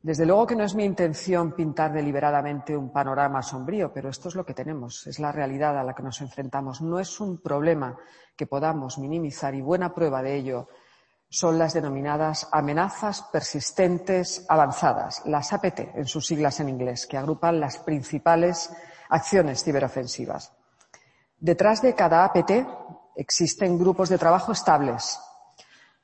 Desde 0.00 0.26
luego 0.26 0.46
que 0.46 0.56
no 0.56 0.64
es 0.64 0.74
mi 0.74 0.84
intención 0.84 1.52
pintar 1.52 1.92
deliberadamente 1.92 2.76
un 2.76 2.92
panorama 2.92 3.42
sombrío, 3.42 3.90
pero 3.90 4.10
esto 4.10 4.28
es 4.28 4.34
lo 4.34 4.44
que 4.44 4.52
tenemos, 4.52 5.06
es 5.06 5.18
la 5.18 5.32
realidad 5.32 5.78
a 5.78 5.82
la 5.82 5.94
que 5.94 6.02
nos 6.02 6.20
enfrentamos. 6.20 6.82
No 6.82 6.98
es 6.98 7.20
un 7.20 7.40
problema 7.40 7.96
que 8.36 8.46
podamos 8.46 8.98
minimizar 8.98 9.54
y 9.54 9.62
buena 9.62 9.94
prueba 9.94 10.22
de 10.22 10.36
ello 10.36 10.68
son 11.34 11.58
las 11.58 11.74
denominadas 11.74 12.46
amenazas 12.52 13.22
persistentes 13.22 14.46
avanzadas, 14.48 15.20
las 15.26 15.52
APT 15.52 15.96
en 15.96 16.06
sus 16.06 16.28
siglas 16.28 16.60
en 16.60 16.68
inglés, 16.68 17.08
que 17.08 17.18
agrupan 17.18 17.58
las 17.58 17.78
principales 17.78 18.70
acciones 19.08 19.64
ciberofensivas. 19.64 20.52
Detrás 21.40 21.82
de 21.82 21.96
cada 21.96 22.24
APT 22.24 22.52
existen 23.16 23.76
grupos 23.76 24.10
de 24.10 24.18
trabajo 24.18 24.52
estables, 24.52 25.18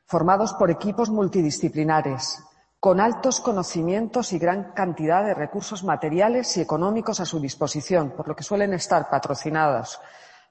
formados 0.05 0.53
por 0.55 0.69
equipos 0.69 1.11
multidisciplinares, 1.11 2.43
con 2.81 3.01
altos 3.01 3.41
conocimientos 3.41 4.33
y 4.33 4.39
gran 4.41 4.73
cantidad 4.73 5.25
de 5.25 5.35
recursos 5.35 5.85
materiales 5.85 6.57
y 6.57 6.61
económicos 6.61 7.21
a 7.21 7.25
su 7.25 7.39
disposición, 7.39 8.17
por 8.17 8.27
lo 8.27 8.35
que 8.35 8.43
suelen 8.43 8.75
estar 8.75 9.09
patrocinados 9.09 10.01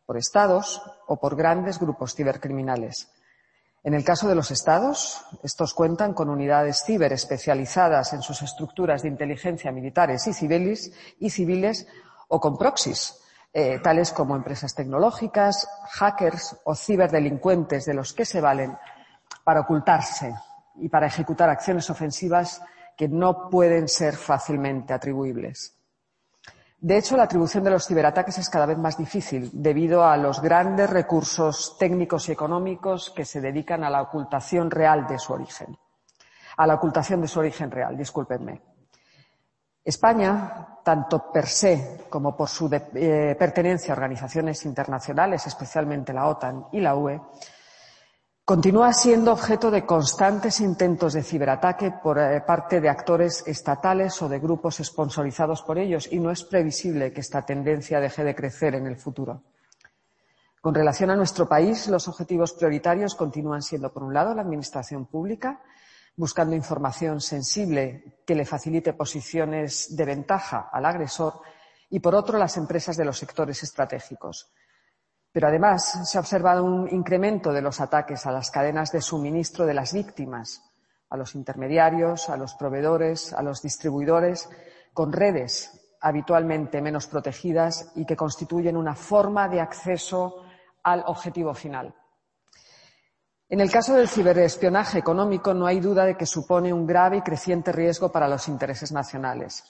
por 0.05 0.15
estados 0.15 0.81
o 1.05 1.17
por 1.17 1.35
grandes 1.35 1.79
grupos 1.79 2.15
cibercriminales. 2.15 3.11
En 3.83 3.93
el 3.93 4.03
caso 4.03 4.27
de 4.27 4.35
los 4.35 4.51
estados, 4.51 5.25
estos 5.41 5.73
cuentan 5.73 6.13
con 6.13 6.29
unidades 6.29 6.83
ciber 6.85 7.13
especializadas 7.13 8.11
en 8.13 8.21
sus 8.21 8.41
estructuras 8.41 9.01
de 9.01 9.07
inteligencia 9.07 9.71
militares 9.71 10.27
y 10.27 10.33
civiles, 10.33 10.91
y 11.17 11.29
civiles 11.29 11.87
o 12.27 12.41
con 12.41 12.57
proxies, 12.57 13.21
eh, 13.53 13.79
tales 13.79 14.11
como 14.11 14.35
empresas 14.35 14.75
tecnológicas, 14.75 15.67
hackers 15.91 16.57
o 16.65 16.75
ciberdelincuentes 16.75 17.85
de 17.85 17.93
los 17.93 18.13
que 18.13 18.25
se 18.25 18.41
valen 18.41 18.77
para 19.43 19.61
ocultarse 19.61 20.35
y 20.75 20.89
para 20.89 21.07
ejecutar 21.07 21.49
acciones 21.49 21.89
ofensivas 21.89 22.61
que 22.97 23.07
no 23.07 23.49
pueden 23.49 23.87
ser 23.87 24.15
fácilmente 24.15 24.93
atribuibles. 24.93 25.78
De 26.81 26.97
hecho, 26.97 27.17
la 27.17 27.23
atribución 27.23 27.63
de 27.65 27.71
los 27.71 27.85
ciberataques 27.85 28.37
es 28.37 28.49
cada 28.49 28.65
vez 28.65 28.77
más 28.77 28.97
difícil 28.97 29.49
debido 29.51 30.05
a 30.05 30.15
los 30.15 30.41
grandes 30.41 30.89
recursos 30.89 31.77
técnicos 31.77 32.29
y 32.29 32.31
económicos 32.31 33.09
que 33.09 33.25
se 33.25 33.41
dedican 33.41 33.83
a 33.83 33.89
la 33.89 34.01
ocultación 34.01 34.71
real 34.71 35.05
de 35.05 35.19
su 35.19 35.33
origen. 35.33 35.77
A 36.55 36.65
la 36.65 36.75
ocultación 36.75 37.19
de 37.19 37.27
su 37.27 37.39
origen 37.39 37.69
real, 37.69 37.97
discúlpenme. 37.97 38.61
España, 39.83 40.79
tanto 40.83 41.29
per 41.31 41.47
se 41.47 42.05
como 42.09 42.35
por 42.37 42.47
su 42.47 42.69
eh, 42.71 43.35
pertenencia 43.37 43.93
a 43.93 43.97
organizaciones 43.97 44.63
internacionales, 44.63 45.47
especialmente 45.47 46.13
la 46.13 46.27
OTAN 46.27 46.67
y 46.71 46.79
la 46.79 46.95
UE, 46.95 47.19
Continúa 48.49 48.91
siendo 48.93 49.31
objeto 49.31 49.69
de 49.69 49.85
constantes 49.85 50.59
intentos 50.59 51.13
de 51.13 51.21
ciberataque 51.21 51.91
por 52.01 52.17
eh, 52.17 52.41
parte 52.41 52.81
de 52.81 52.89
actores 52.89 53.43
estatales 53.45 54.19
o 54.23 54.27
de 54.27 54.39
grupos 54.39 54.77
sponsorizados 54.77 55.62
por 55.62 55.77
ellos 55.77 56.12
y 56.12 56.19
no 56.19 56.31
es 56.31 56.43
previsible 56.43 57.13
que 57.13 57.21
esta 57.21 57.45
tendencia 57.45 57.99
deje 57.99 58.23
de 58.23 58.33
crecer 58.33 58.73
en 58.73 58.88
el 58.88 58.97
futuro. 58.97 59.43
Con 60.62 60.73
relación 60.73 61.12
a 61.12 61.15
nuestro 61.15 61.47
país, 61.47 61.88
los 61.89 62.07
objetivos 62.07 62.53
prioritarios 62.53 63.13
continúan 63.13 63.62
siendo, 63.62 63.93
por 63.93 64.01
un 64.01 64.15
lado, 64.15 64.33
la 64.33 64.41
administración 64.41 65.05
pública, 65.05 65.62
buscando 66.15 66.55
información 66.55 67.21
sensible 67.21 68.23
que 68.25 68.33
le 68.33 68.45
facilite 68.45 68.93
posiciones 68.93 69.95
de 69.95 70.05
ventaja 70.05 70.71
al 70.73 70.88
agresor, 70.88 71.41
y, 71.91 71.99
por 71.99 72.15
otro, 72.15 72.39
las 72.39 72.57
empresas 72.57 72.97
de 72.97 73.05
los 73.05 73.19
sectores 73.19 73.62
estratégicos, 73.62 74.51
pero 75.39 75.47
además 75.47 76.02
se 76.04 76.17
ha 76.17 76.19
observado 76.19 76.65
un 76.65 76.89
incremento 76.93 77.54
de 77.54 77.62
los 77.62 77.80
ataques 77.80 78.25
a 78.25 78.32
las 78.34 78.52
cadenas 78.52 78.91
de 78.91 78.99
suministro 78.99 79.65
de 79.65 79.73
las 79.73 79.93
víctimas, 79.93 80.62
a 81.10 81.15
los 81.15 81.34
intermediarios, 81.34 82.28
a 82.28 82.36
los 82.36 82.56
proveedores, 82.56 83.32
a 83.32 83.41
los 83.41 83.62
distribuidores, 83.62 84.49
con 84.91 85.13
redes 85.13 85.95
habitualmente 86.02 86.82
menos 86.82 87.08
protegidas 87.08 87.89
y 87.95 88.06
que 88.06 88.17
constituyen 88.17 88.75
una 88.75 88.95
forma 88.95 89.47
de 89.47 89.62
acceso 89.62 90.43
al 90.84 91.06
objetivo 91.08 91.54
final. 91.54 91.95
En 93.47 93.62
el 93.62 93.71
caso 93.71 93.93
del 93.93 94.10
ciberespionaje 94.10 94.99
económico 94.99 95.54
no 95.54 95.67
hay 95.67 95.80
duda 95.80 96.04
de 96.04 96.17
que 96.17 96.25
supone 96.25 96.73
un 96.73 96.86
grave 96.86 97.15
y 97.15 97.21
creciente 97.21 97.71
riesgo 97.71 98.12
para 98.12 98.28
los 98.28 98.49
intereses 98.49 98.91
nacionales. 98.91 99.63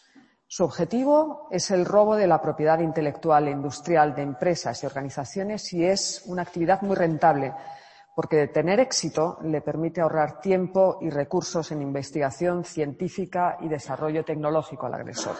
Su 0.52 0.64
objetivo 0.64 1.48
es 1.52 1.70
el 1.70 1.86
robo 1.86 2.16
de 2.16 2.26
la 2.26 2.42
propiedad 2.42 2.80
intelectual 2.80 3.48
e 3.48 3.52
industrial 3.52 4.16
de 4.16 4.24
empresas 4.24 4.82
y 4.82 4.88
organizaciones 4.88 5.72
y 5.74 5.86
es 5.86 6.24
una 6.26 6.42
actividad 6.42 6.82
muy 6.82 6.96
rentable 6.96 7.54
porque 8.16 8.48
tener 8.48 8.80
éxito 8.80 9.38
le 9.44 9.62
permite 9.62 10.02
ahorrar 10.02 10.42
tiempo 10.42 10.98
y 11.02 11.12
recursos 11.12 11.72
en 11.72 11.84
investigación 11.84 12.64
científica 12.64 13.60
y 13.62 13.68
desarrollo 13.68 14.26
tecnológico 14.26 14.88
al 14.88 14.96
agresor. 14.96 15.36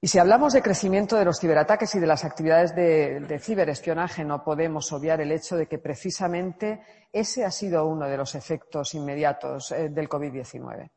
Y 0.00 0.08
si 0.08 0.18
hablamos 0.18 0.54
de 0.54 0.62
crecimiento 0.62 1.16
de 1.16 1.26
los 1.26 1.38
ciberataques 1.38 1.94
y 1.94 2.00
de 2.00 2.06
las 2.06 2.24
actividades 2.24 2.74
de, 2.74 3.20
de, 3.20 3.38
ciberespionaje, 3.38 4.24
no 4.24 4.42
podemos 4.42 4.90
obviar 4.90 5.20
el 5.20 5.32
hecho 5.32 5.58
de 5.58 5.66
que 5.66 5.78
precisamente 5.78 6.80
ese 7.12 7.44
ha 7.44 7.50
sido 7.50 7.84
uno 7.84 8.08
de 8.08 8.16
los 8.16 8.34
efectos 8.34 8.94
inmediatos 8.94 9.70
eh, 9.72 9.90
del 9.90 10.08
COVID-19. 10.08 10.88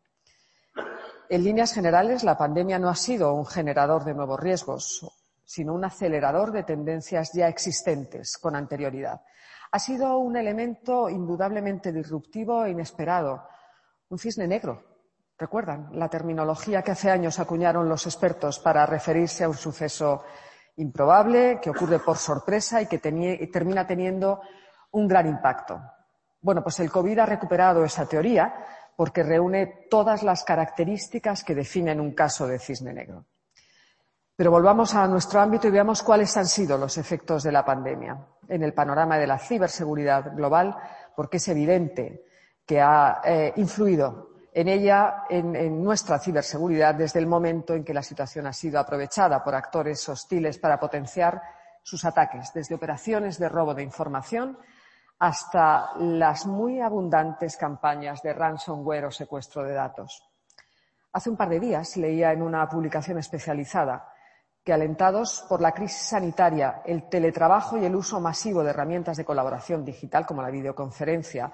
En 1.33 1.43
líneas 1.43 1.73
generales, 1.73 2.23
la 2.23 2.37
pandemia 2.37 2.77
no 2.77 2.89
ha 2.89 2.95
sido 2.95 3.33
un 3.33 3.47
generador 3.47 4.03
de 4.03 4.13
nuevos 4.13 4.39
riesgos, 4.39 5.03
sino 5.43 5.73
un 5.73 5.83
acelerador 5.83 6.51
de 6.51 6.61
tendencias 6.61 7.31
ya 7.33 7.47
existentes 7.47 8.37
con 8.37 8.55
anterioridad. 8.55 9.19
Ha 9.71 9.79
sido 9.79 10.19
un 10.19 10.37
elemento 10.37 11.09
indudablemente 11.09 11.91
disruptivo 11.91 12.63
e 12.63 12.69
inesperado, 12.69 13.47
un 14.09 14.19
cisne 14.19 14.45
negro. 14.45 14.83
¿Recuerdan 15.35 15.89
la 15.93 16.07
terminología 16.07 16.83
que 16.83 16.91
hace 16.91 17.09
años 17.09 17.39
acuñaron 17.39 17.89
los 17.89 18.05
expertos 18.05 18.59
para 18.59 18.85
referirse 18.85 19.43
a 19.43 19.49
un 19.49 19.57
suceso 19.57 20.21
improbable, 20.75 21.59
que 21.59 21.71
ocurre 21.71 21.97
por 21.97 22.17
sorpresa 22.17 22.79
y 22.79 22.85
que 22.85 22.99
termina 22.99 23.87
teniendo 23.87 24.39
un 24.91 25.07
gran 25.07 25.27
impacto? 25.27 25.81
Bueno, 26.41 26.61
pues 26.61 26.79
el 26.79 26.91
COVID 26.91 27.17
ha 27.17 27.25
recuperado 27.25 27.83
esa 27.83 28.05
teoría 28.05 28.53
porque 28.95 29.23
reúne 29.23 29.87
todas 29.89 30.23
las 30.23 30.43
características 30.43 31.43
que 31.43 31.55
definen 31.55 31.99
un 31.99 32.13
caso 32.13 32.47
de 32.47 32.59
cisne 32.59 32.93
negro. 32.93 33.25
Pero 34.35 34.51
volvamos 34.51 34.95
a 34.95 35.07
nuestro 35.07 35.39
ámbito 35.39 35.67
y 35.67 35.71
veamos 35.71 36.01
cuáles 36.01 36.35
han 36.37 36.47
sido 36.47 36.77
los 36.77 36.97
efectos 36.97 37.43
de 37.43 37.51
la 37.51 37.63
pandemia 37.63 38.17
en 38.47 38.63
el 38.63 38.73
panorama 38.73 39.17
de 39.17 39.27
la 39.27 39.37
ciberseguridad 39.37 40.35
global, 40.35 40.75
porque 41.15 41.37
es 41.37 41.47
evidente 41.47 42.25
que 42.65 42.81
ha 42.81 43.21
eh, 43.23 43.53
influido 43.57 44.29
en 44.51 44.67
ella, 44.67 45.23
en, 45.29 45.55
en, 45.55 45.83
nuestra 45.83 46.19
ciberseguridad, 46.19 46.95
desde 46.95 47.19
el 47.19 47.27
momento 47.27 47.73
en 47.73 47.83
que 47.83 47.93
la 47.93 48.03
situación 48.03 48.47
ha 48.47 48.53
sido 48.53 48.79
aprovechada 48.79 49.43
por 49.43 49.55
actores 49.55 50.07
hostiles 50.09 50.59
para 50.59 50.79
potenciar 50.79 51.41
sus 51.81 52.05
ataques, 52.05 52.51
desde 52.53 52.75
operaciones 52.75 53.37
de 53.37 53.49
robo 53.49 53.73
de 53.73 53.83
información 53.83 54.57
hasta 55.19 55.91
las 55.97 56.45
muy 56.45 56.81
abundantes 56.81 57.57
campañas 57.57 58.21
de 58.21 58.33
ransomware 58.33 59.05
o 59.05 59.11
secuestro 59.11 59.63
de 59.63 59.73
datos. 59.73 60.21
Hace 61.13 61.29
un 61.29 61.37
par 61.37 61.49
de 61.49 61.59
días 61.59 61.95
leía 61.97 62.31
en 62.31 62.41
una 62.41 62.67
publicación 62.67 63.19
especializada 63.19 64.09
que, 64.63 64.73
alentados 64.73 65.45
por 65.47 65.61
la 65.61 65.73
crisis 65.73 66.07
sanitaria, 66.07 66.81
el 66.85 67.07
teletrabajo 67.09 67.77
y 67.77 67.85
el 67.85 67.95
uso 67.95 68.19
masivo 68.19 68.63
de 68.63 68.71
herramientas 68.71 69.17
de 69.17 69.25
colaboración 69.25 69.85
digital, 69.85 70.25
como 70.25 70.41
la 70.41 70.49
videoconferencia, 70.49 71.51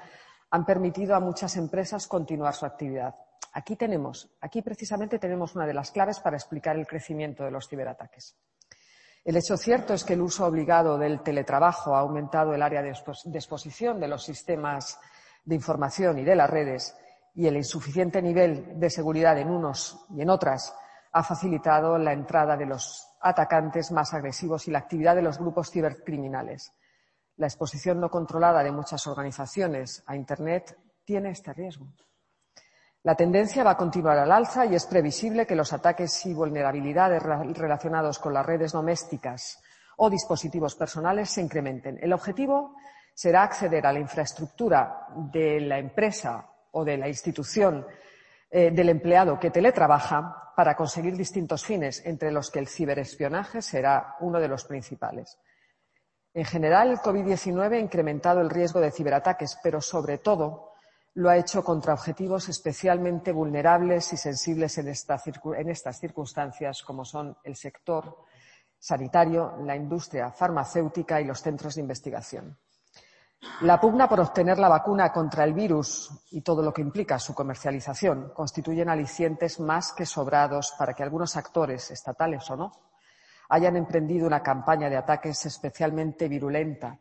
han 0.51 0.65
permitido 0.65 1.15
a 1.15 1.19
muchas 1.19 1.57
empresas 1.57 2.07
continuar 2.07 2.53
su 2.53 2.65
actividad. 2.65 3.15
Aquí 3.53 3.75
tenemos, 3.75 4.29
aquí 4.41 4.61
precisamente 4.61 5.19
tenemos 5.19 5.55
una 5.55 5.65
de 5.65 5.73
las 5.73 5.91
claves 5.91 6.19
para 6.19 6.37
explicar 6.37 6.75
el 6.77 6.87
crecimiento 6.87 7.43
de 7.43 7.51
los 7.51 7.67
ciberataques. 7.67 8.37
El 9.23 9.35
hecho 9.35 9.57
cierto 9.57 9.93
es 9.93 10.03
que 10.03 10.13
el 10.13 10.21
uso 10.21 10.45
obligado 10.45 10.97
del 10.97 11.21
teletrabajo 11.21 11.95
ha 11.95 11.99
aumentado 11.99 12.53
el 12.53 12.61
área 12.61 12.81
de 12.81 12.89
exposición 13.37 13.99
de 13.99 14.07
los 14.07 14.23
sistemas 14.23 14.99
de 15.43 15.55
información 15.55 16.19
y 16.19 16.23
de 16.23 16.35
las 16.35 16.49
redes 16.49 16.95
y 17.35 17.47
el 17.47 17.57
insuficiente 17.57 18.21
nivel 18.21 18.79
de 18.79 18.89
seguridad 18.89 19.37
en 19.37 19.49
unos 19.49 20.05
y 20.09 20.21
en 20.21 20.29
otras 20.29 20.73
ha 21.11 21.23
facilitado 21.23 21.97
la 21.97 22.13
entrada 22.13 22.55
de 22.55 22.65
los 22.65 23.07
atacantes 23.21 23.91
más 23.91 24.13
agresivos 24.13 24.67
y 24.67 24.71
la 24.71 24.79
actividad 24.79 25.15
de 25.15 25.21
los 25.21 25.37
grupos 25.37 25.71
cibercriminales. 25.71 26.71
La 27.37 27.47
exposición 27.47 27.99
no 27.99 28.09
controlada 28.09 28.63
de 28.63 28.71
muchas 28.71 29.07
organizaciones 29.07 30.03
a 30.05 30.15
Internet 30.15 30.77
tiene 31.03 31.31
este 31.31 31.53
riesgo. 31.53 31.87
La 33.03 33.15
tendencia 33.15 33.63
va 33.63 33.71
a 33.71 33.77
continuar 33.77 34.17
al 34.17 34.31
alza 34.31 34.65
y 34.65 34.75
es 34.75 34.85
previsible 34.85 35.45
que 35.45 35.55
los 35.55 35.71
ataques 35.71 36.25
y 36.25 36.33
vulnerabilidades 36.33 37.23
relacionados 37.23 38.19
con 38.19 38.33
las 38.33 38.45
redes 38.45 38.73
domésticas 38.73 39.63
o 39.97 40.09
dispositivos 40.09 40.75
personales 40.75 41.29
se 41.29 41.41
incrementen. 41.41 41.97
El 42.01 42.11
objetivo 42.11 42.75
será 43.13 43.43
acceder 43.43 43.85
a 43.87 43.93
la 43.93 43.99
infraestructura 43.99 45.07
de 45.15 45.61
la 45.61 45.77
empresa 45.77 46.45
o 46.71 46.83
de 46.83 46.97
la 46.97 47.07
institución 47.07 47.85
eh, 48.51 48.71
del 48.71 48.89
empleado 48.89 49.39
que 49.39 49.51
teletrabaja 49.51 50.53
para 50.55 50.75
conseguir 50.75 51.15
distintos 51.15 51.65
fines, 51.65 52.05
entre 52.05 52.31
los 52.31 52.51
que 52.51 52.59
el 52.59 52.67
ciberespionaje 52.67 53.61
será 53.61 54.15
uno 54.19 54.39
de 54.39 54.47
los 54.49 54.65
principales. 54.65 55.37
En 56.33 56.45
general, 56.45 56.91
el 56.91 56.97
COVID-19 56.97 57.73
ha 57.73 57.79
incrementado 57.79 58.41
el 58.41 58.49
riesgo 58.49 58.81
de 58.81 58.91
ciberataques, 58.91 59.57
pero 59.63 59.79
sobre 59.81 60.17
todo 60.17 60.68
lo 61.15 61.29
ha 61.29 61.37
hecho 61.37 61.63
contra 61.63 61.93
objetivos 61.93 62.49
especialmente 62.49 63.31
vulnerables 63.31 64.13
y 64.13 64.17
sensibles 64.17 64.77
en, 64.77 64.87
en 64.87 65.69
estas 65.69 65.99
circunstancias, 65.99 66.83
como 66.83 67.03
son 67.03 67.37
el 67.43 67.55
sector 67.55 68.25
sanitario, 68.77 69.57
la 69.63 69.75
industria 69.75 70.31
farmacéutica 70.31 71.19
y 71.19 71.25
los 71.25 71.41
centros 71.41 71.75
de 71.75 71.81
investigación. 71.81 72.57
La 73.61 73.79
pugna 73.79 74.07
por 74.07 74.19
obtener 74.19 74.59
la 74.59 74.67
vacuna 74.67 75.13
contra 75.13 75.45
el 75.45 75.53
virus 75.53 76.09
y 76.31 76.41
todo 76.41 76.61
lo 76.61 76.73
que 76.73 76.81
implica 76.81 77.17
su 77.19 77.33
comercialización 77.33 78.31
constituyen 78.33 78.89
alicientes 78.89 79.59
más 79.61 79.93
que 79.93 80.05
sobrados 80.05 80.73
para 80.77 80.93
que 80.93 81.03
algunos 81.03 81.37
actores, 81.37 81.89
estatales 81.89 82.49
o 82.49 82.57
no, 82.57 82.71
hayan 83.49 83.77
emprendido 83.77 84.27
una 84.27 84.43
campaña 84.43 84.89
de 84.89 84.97
ataques 84.97 85.45
especialmente 85.45 86.27
virulenta 86.27 86.99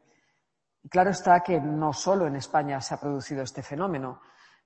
claro 0.88 1.10
está 1.10 1.40
que 1.40 1.60
no 1.60 1.92
solo 1.92 2.26
en 2.26 2.36
España 2.36 2.80
se 2.80 2.94
ha 2.94 3.00
producido 3.00 3.42
este 3.42 3.62
fenómeno. 3.62 4.20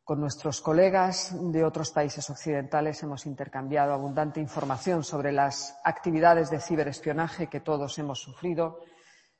Con 0.05 0.21
nuestros 0.21 0.61
colegas 0.61 1.33
de 1.53 1.65
otros 1.65 1.93
países 1.93 2.29
occidentales 2.29 3.01
hemos 3.05 3.25
intercambiado 3.25 3.93
abundante 3.93 4.41
información 4.41 5.05
sobre 5.05 5.31
las 5.31 5.79
actividades 5.85 6.51
de 6.51 6.61
ciberespionaje 6.61 7.47
que 7.47 7.61
todos 7.61 7.99
hemos 7.99 8.21
sufrido, 8.21 8.81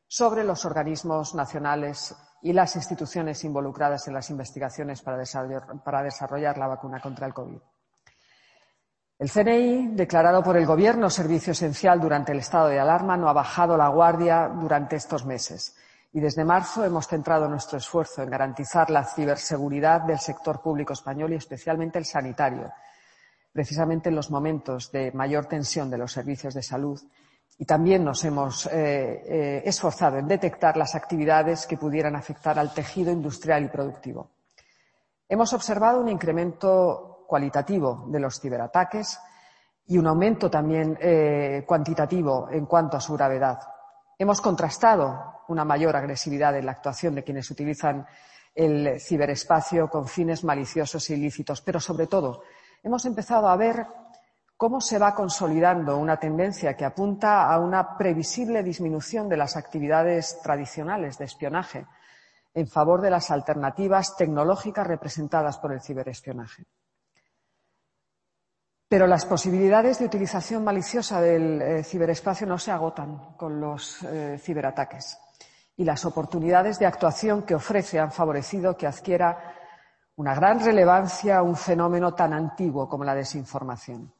sobre 0.07 0.45
los 0.45 0.65
organismos 0.65 1.35
nacionales 1.35 2.15
y 2.43 2.53
las 2.53 2.77
instituciones 2.77 3.43
involucradas 3.43 4.07
en 4.07 4.15
las 4.15 4.31
investigaciones 4.31 5.03
para 5.03 6.03
desarrollar, 6.03 6.59
la 6.59 6.69
vacuna 6.69 7.01
contra 7.01 7.27
el 7.27 7.35
COVID. 7.35 7.59
El 9.19 9.31
CNI, 9.31 9.95
declarado 9.95 10.43
por 10.43 10.57
el 10.57 10.67
Gobierno 10.67 11.11
servicio 11.11 11.53
esencial 11.53 12.01
durante 12.01 12.33
el 12.33 12.39
estado 12.39 12.69
de 12.69 12.79
alarma, 12.79 13.17
no 13.17 13.29
ha 13.29 13.33
bajado 13.33 13.77
la 13.77 13.89
guardia 13.89 14.49
durante 14.49 14.97
estos 14.97 15.25
meses 15.25 15.77
y 16.13 16.21
desde 16.21 16.45
marzo 16.45 16.85
hemos 16.85 17.09
centrado 17.09 17.49
nuestro 17.49 17.79
esfuerzo 17.79 18.23
en 18.23 18.31
garantizar 18.31 18.91
la 18.91 19.05
ciberseguridad 19.05 20.03
del 20.03 20.19
sector 20.19 20.61
público 20.61 20.93
español 20.93 21.33
y 21.33 21.37
especialmente 21.37 21.99
el 21.99 22.05
sanitario, 22.05 22.71
precisamente 23.51 24.11
en 24.11 24.17
los 24.17 24.31
momentos 24.31 24.93
de 24.93 25.11
mayor 25.13 25.47
tensión 25.47 25.89
de 25.89 25.99
los 25.99 26.13
servicios 26.13 26.53
de 26.53 26.63
salud. 26.63 27.01
Y 27.59 27.65
también 27.65 28.05
nos 28.05 28.25
hemos 28.25 28.67
eh, 28.67 28.73
eh, 28.73 29.63
esforzado 29.65 30.19
en 30.19 30.29
detectar 30.29 30.77
las 30.77 30.95
actividades 30.95 31.67
que 31.67 31.79
pudieran 31.79 32.17
afectar 32.17 32.59
al 32.59 32.75
tejido 32.75 33.11
industrial 33.11 33.65
y 33.65 33.69
productivo. 33.69 34.31
Hemos 35.29 35.53
observado 35.55 36.01
un 36.01 36.09
incremento 36.09 37.25
cualitativo 37.27 38.05
de 38.09 38.21
los 38.21 38.39
ciberataques 38.39 39.19
y 39.87 39.97
un 39.97 40.07
aumento 40.07 40.51
también 40.51 40.99
eh, 41.01 41.65
cuantitativo 41.67 42.49
en 42.51 42.67
cuanto 42.67 42.99
a 42.99 43.01
su 43.01 43.15
gravedad. 43.15 43.59
Hemos 44.19 44.41
contrastado 44.41 45.43
una 45.49 45.65
mayor 45.65 45.97
agresividad 45.97 46.57
en 46.57 46.67
la 46.67 46.73
actuación 46.73 47.15
de 47.15 47.25
quienes 47.25 47.51
utilizan 47.51 48.07
el 48.55 49.01
ciberespacio 49.01 49.89
con 49.89 50.07
fines 50.07 50.45
maliciosos 50.45 51.09
e 51.11 51.15
ilícitos, 51.15 51.63
pero 51.63 51.81
sobre 51.81 52.07
todo 52.07 52.43
hemos 52.83 53.05
empezado 53.07 53.49
a 53.49 53.57
ver 53.57 53.87
cómo 54.57 54.81
se 54.81 54.99
va 54.99 55.15
consolidando 55.15 55.97
una 55.97 56.19
tendencia 56.19 56.77
que 56.77 56.85
apunta 56.85 57.53
a 57.53 57.59
una 57.59 57.97
previsible 57.97 58.63
disminución 58.63 59.29
de 59.29 59.37
las 59.37 59.57
actividades 59.57 60.41
tradicionales 60.43 61.19
de 61.19 61.25
espionaje 61.25 61.87
en 62.55 62.69
favor 62.69 63.01
de 63.01 63.11
las 63.11 63.31
alternativas 63.31 64.15
tecnológicas 64.17 64.87
representadas 64.87 65.59
por 65.59 65.73
el 65.73 65.81
ciberespionaje. 65.81 66.67
Pero 68.93 69.07
las 69.07 69.25
posibilidades 69.25 69.99
de 69.99 70.05
utilización 70.05 70.63
maliciosa 70.63 71.19
del 71.19 71.63
eh, 71.63 71.83
ciberespacio 71.83 72.47
no 72.47 72.59
se 72.59 72.73
agotan 72.73 73.37
con 73.39 73.59
los 73.59 74.03
eh, 74.03 74.39
ciberataques 74.39 75.19
y 75.79 75.85
las 75.85 76.05
oportunidades 76.05 76.79
de 76.79 76.85
actuación 76.85 77.45
que 77.45 77.55
ofrece 77.55 77.99
han 77.99 78.13
favorecido 78.13 78.77
que 78.77 78.87
adquiera 78.87 79.55
una 80.17 80.35
gran 80.35 80.61
relevancia 80.61 81.41
un 81.41 81.57
fenómeno 81.57 82.13
tan 82.13 82.35
antiguo 82.35 82.87
como 82.87 83.03
la 83.03 83.15
desinformación. 83.15 84.13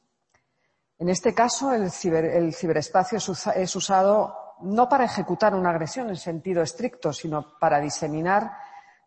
En 0.99 1.11
este 1.11 1.35
caso, 1.35 1.75
el, 1.75 1.91
el 2.15 2.55
ciberespacio 2.55 3.19
es 3.19 3.77
usado 3.77 4.57
no 4.63 4.89
para 4.89 5.05
ejecutar 5.05 5.55
una 5.55 5.69
agresión 5.69 6.09
en 6.09 6.17
sentido 6.17 6.63
estricto, 6.63 7.13
sino 7.13 7.59
para 7.59 7.79
diseminar 7.79 8.53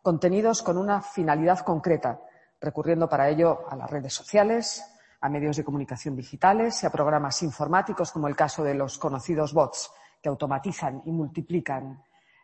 contenidos 0.03 0.61
con 0.61 0.77
una 0.77 1.01
finalidad 1.01 1.61
concreta, 1.61 2.19
recurriendo 2.61 3.09
para 3.09 3.29
ello 3.29 3.65
a 3.67 3.75
las 3.75 3.89
redes 3.89 4.13
sociales, 4.13 4.91
a 5.25 5.29
medios 5.29 5.57
de 5.57 5.63
comunicación 5.63 6.15
digitales 6.15 6.83
y 6.83 6.85
a 6.85 6.91
programas 6.91 7.41
informáticos, 7.41 8.11
como 8.11 8.27
el 8.27 8.35
caso 8.35 8.63
de 8.63 8.75
los 8.75 8.99
conocidos 8.99 9.53
bots, 9.53 9.91
que 10.21 10.29
automatizan 10.29 11.01
y 11.05 11.11
multiplican 11.11 12.03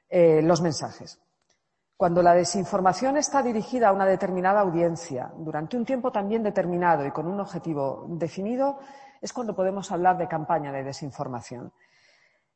eh, 0.10 0.42
los 0.42 0.62
mensajes. 0.62 1.22
Cuando 1.96 2.24
la 2.24 2.34
desinformación 2.34 3.18
está 3.18 3.44
dirigida 3.44 3.90
a 3.90 3.92
una 3.92 4.08
determinada 4.08 4.62
audiencia 4.62 5.32
durante 5.38 5.78
un 5.78 5.86
tiempo 5.86 6.12
también 6.12 6.42
determinado 6.42 7.06
y 7.06 7.12
con 7.12 7.28
un 7.28 7.40
objetivo 7.40 8.08
definido, 8.10 8.80
es 9.22 9.32
cuando 9.32 9.56
podemos 9.56 9.92
hablar 9.92 10.18
de 10.18 10.28
campaña 10.28 10.72
de 10.72 10.84
desinformación. 10.84 11.72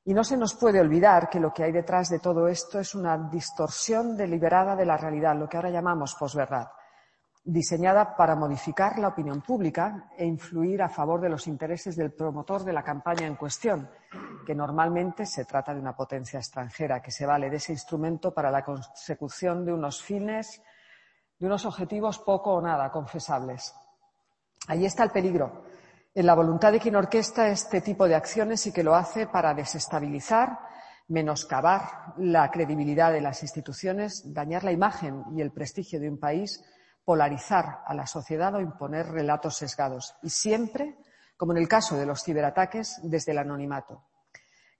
Y 0.05 0.15
no 0.15 0.23
se 0.23 0.37
nos 0.37 0.55
puede 0.55 0.81
olvidar 0.81 1.29
que 1.29 1.39
lo 1.39 1.53
que 1.53 1.63
hay 1.63 1.71
detrás 1.71 2.09
de 2.09 2.17
todo 2.17 2.47
esto 2.47 2.79
es 2.79 2.95
una 2.95 3.15
distorsión 3.29 4.17
deliberada 4.17 4.75
de 4.75 4.85
la 4.85 4.97
realidad, 4.97 5.35
lo 5.35 5.47
que 5.47 5.57
ahora 5.57 5.69
llamamos 5.69 6.15
posverdad 6.15 6.67
diseñada 7.45 8.15
para 8.15 8.35
modificar 8.35 8.97
la 8.97 9.09
opinión 9.09 9.41
pública 9.41 10.09
e 10.17 10.25
influir 10.25 10.81
a 10.81 10.89
favor 10.89 11.21
de 11.21 11.29
los 11.29 11.45
intereses 11.45 11.95
del 11.95 12.11
promotor 12.11 12.63
de 12.63 12.73
la 12.73 12.81
campaña 12.81 13.27
en 13.27 13.35
cuestión, 13.35 13.87
que 14.43 14.55
normalmente 14.55 15.27
se 15.27 15.45
trata 15.45 15.71
de 15.71 15.79
una 15.79 15.95
potencia 15.95 16.39
extranjera 16.39 17.03
que 17.03 17.11
se 17.11 17.27
vale 17.27 17.51
de 17.51 17.57
ese 17.57 17.71
instrumento 17.71 18.33
para 18.33 18.49
la 18.49 18.63
consecución 18.63 19.63
de 19.63 19.73
unos 19.73 20.01
fines, 20.01 20.59
de 21.37 21.45
unos 21.45 21.67
objetivos 21.67 22.17
poco 22.17 22.51
o 22.51 22.61
nada 22.61 22.89
confesables. 22.89 23.75
Ahí 24.67 24.83
está 24.83 25.03
el 25.03 25.11
peligro, 25.11 25.65
en 26.15 26.25
la 26.25 26.33
voluntad 26.33 26.71
de 26.71 26.79
quien 26.79 26.95
orquesta 26.95 27.47
este 27.47 27.81
tipo 27.81 28.07
de 28.07 28.15
acciones 28.15 28.65
y 28.65 28.71
que 28.71 28.83
lo 28.83 28.95
hace 28.95 29.27
para 29.27 29.53
desestabilizar, 29.53 30.57
menoscabar 31.09 32.15
la 32.17 32.49
credibilidad 32.49 33.11
de 33.13 33.21
las 33.21 33.43
instituciones, 33.43 34.33
dañar 34.33 34.63
la 34.63 34.71
imagen 34.71 35.23
y 35.35 35.41
el 35.41 35.51
prestigio 35.51 35.99
de 35.99 36.09
un 36.09 36.17
país 36.17 36.63
polarizar 37.05 37.83
a 37.85 37.93
la 37.93 38.07
sociedad 38.07 38.53
o 38.55 38.59
imponer 38.59 39.07
relatos 39.07 39.57
sesgados. 39.57 40.15
Y 40.23 40.29
siempre, 40.31 40.97
como 41.37 41.53
en 41.53 41.59
el 41.59 41.67
caso 41.67 41.95
de 41.95 42.05
los 42.05 42.23
ciberataques, 42.23 42.99
desde 43.03 43.31
el 43.31 43.37
anonimato. 43.37 44.03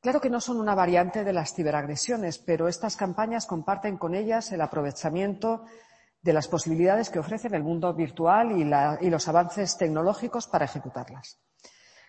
Claro 0.01 0.19
que 0.19 0.29
no 0.29 0.41
son 0.41 0.59
una 0.59 0.75
variante 0.75 1.23
de 1.23 1.33
las 1.33 1.53
ciberagresiones, 1.53 2.39
pero 2.39 2.67
estas 2.67 2.95
campañas 2.95 3.45
comparten 3.45 3.97
con 3.97 4.13
ellas 4.13 4.51
el 4.51 4.61
aprovechamiento 4.61 5.65
de 6.21 6.33
las 6.33 6.47
posibilidades 6.47 7.09
que 7.09 7.19
ofrecen 7.19 7.53
el 7.53 7.63
mundo 7.63 7.93
virtual 7.93 8.51
y, 8.51 8.61
y 9.05 9.09
los 9.09 9.27
avances 9.27 9.77
tecnológicos 9.77 10.47
para 10.47 10.65
ejecutarlas. 10.65 11.39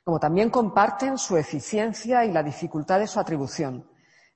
Como 0.05 0.19
también 0.19 0.51
comparten 0.51 1.19
su 1.19 1.37
eficiencia 1.37 2.25
y 2.25 2.33
la 2.33 2.43
dificultad 2.43 2.99
de 2.99 3.07
su 3.07 3.21
atribución. 3.21 3.91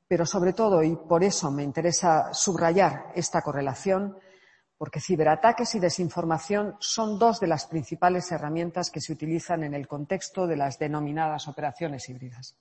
Pero 0.06 0.26
sobre 0.26 0.52
todo, 0.52 0.82
y 0.82 0.96
por 0.96 1.22
eso 1.22 1.50
me 1.50 1.62
interesa 1.62 2.34
subrayar 2.34 3.12
esta 3.14 3.42
correlación, 3.42 4.18
porque 4.80 4.98
ciberataques 4.98 5.74
y 5.74 5.78
desinformación 5.78 6.74
son 6.80 7.18
dos 7.18 7.38
de 7.38 7.46
las 7.46 7.66
principales 7.66 8.32
herramientas 8.32 8.90
que 8.90 9.02
se 9.02 9.12
utilizan 9.12 9.62
en 9.62 9.74
el 9.74 9.86
contexto 9.86 10.46
de 10.46 10.56
las 10.56 10.78
denominadas 10.78 11.48
operaciones 11.48 12.08
híbridas. 12.08 12.56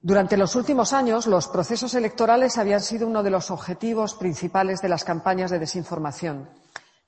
Durante 0.00 0.36
los 0.36 0.54
últimos 0.54 0.92
años, 0.92 1.26
los 1.26 1.48
procesos 1.48 1.92
electorales 1.96 2.56
habían 2.56 2.82
sido 2.82 3.08
uno 3.08 3.24
de 3.24 3.30
los 3.30 3.50
objetivos 3.50 4.14
principales 4.14 4.80
de 4.80 4.90
las 4.90 5.02
campañas 5.02 5.50
de 5.50 5.58
desinformación. 5.58 6.48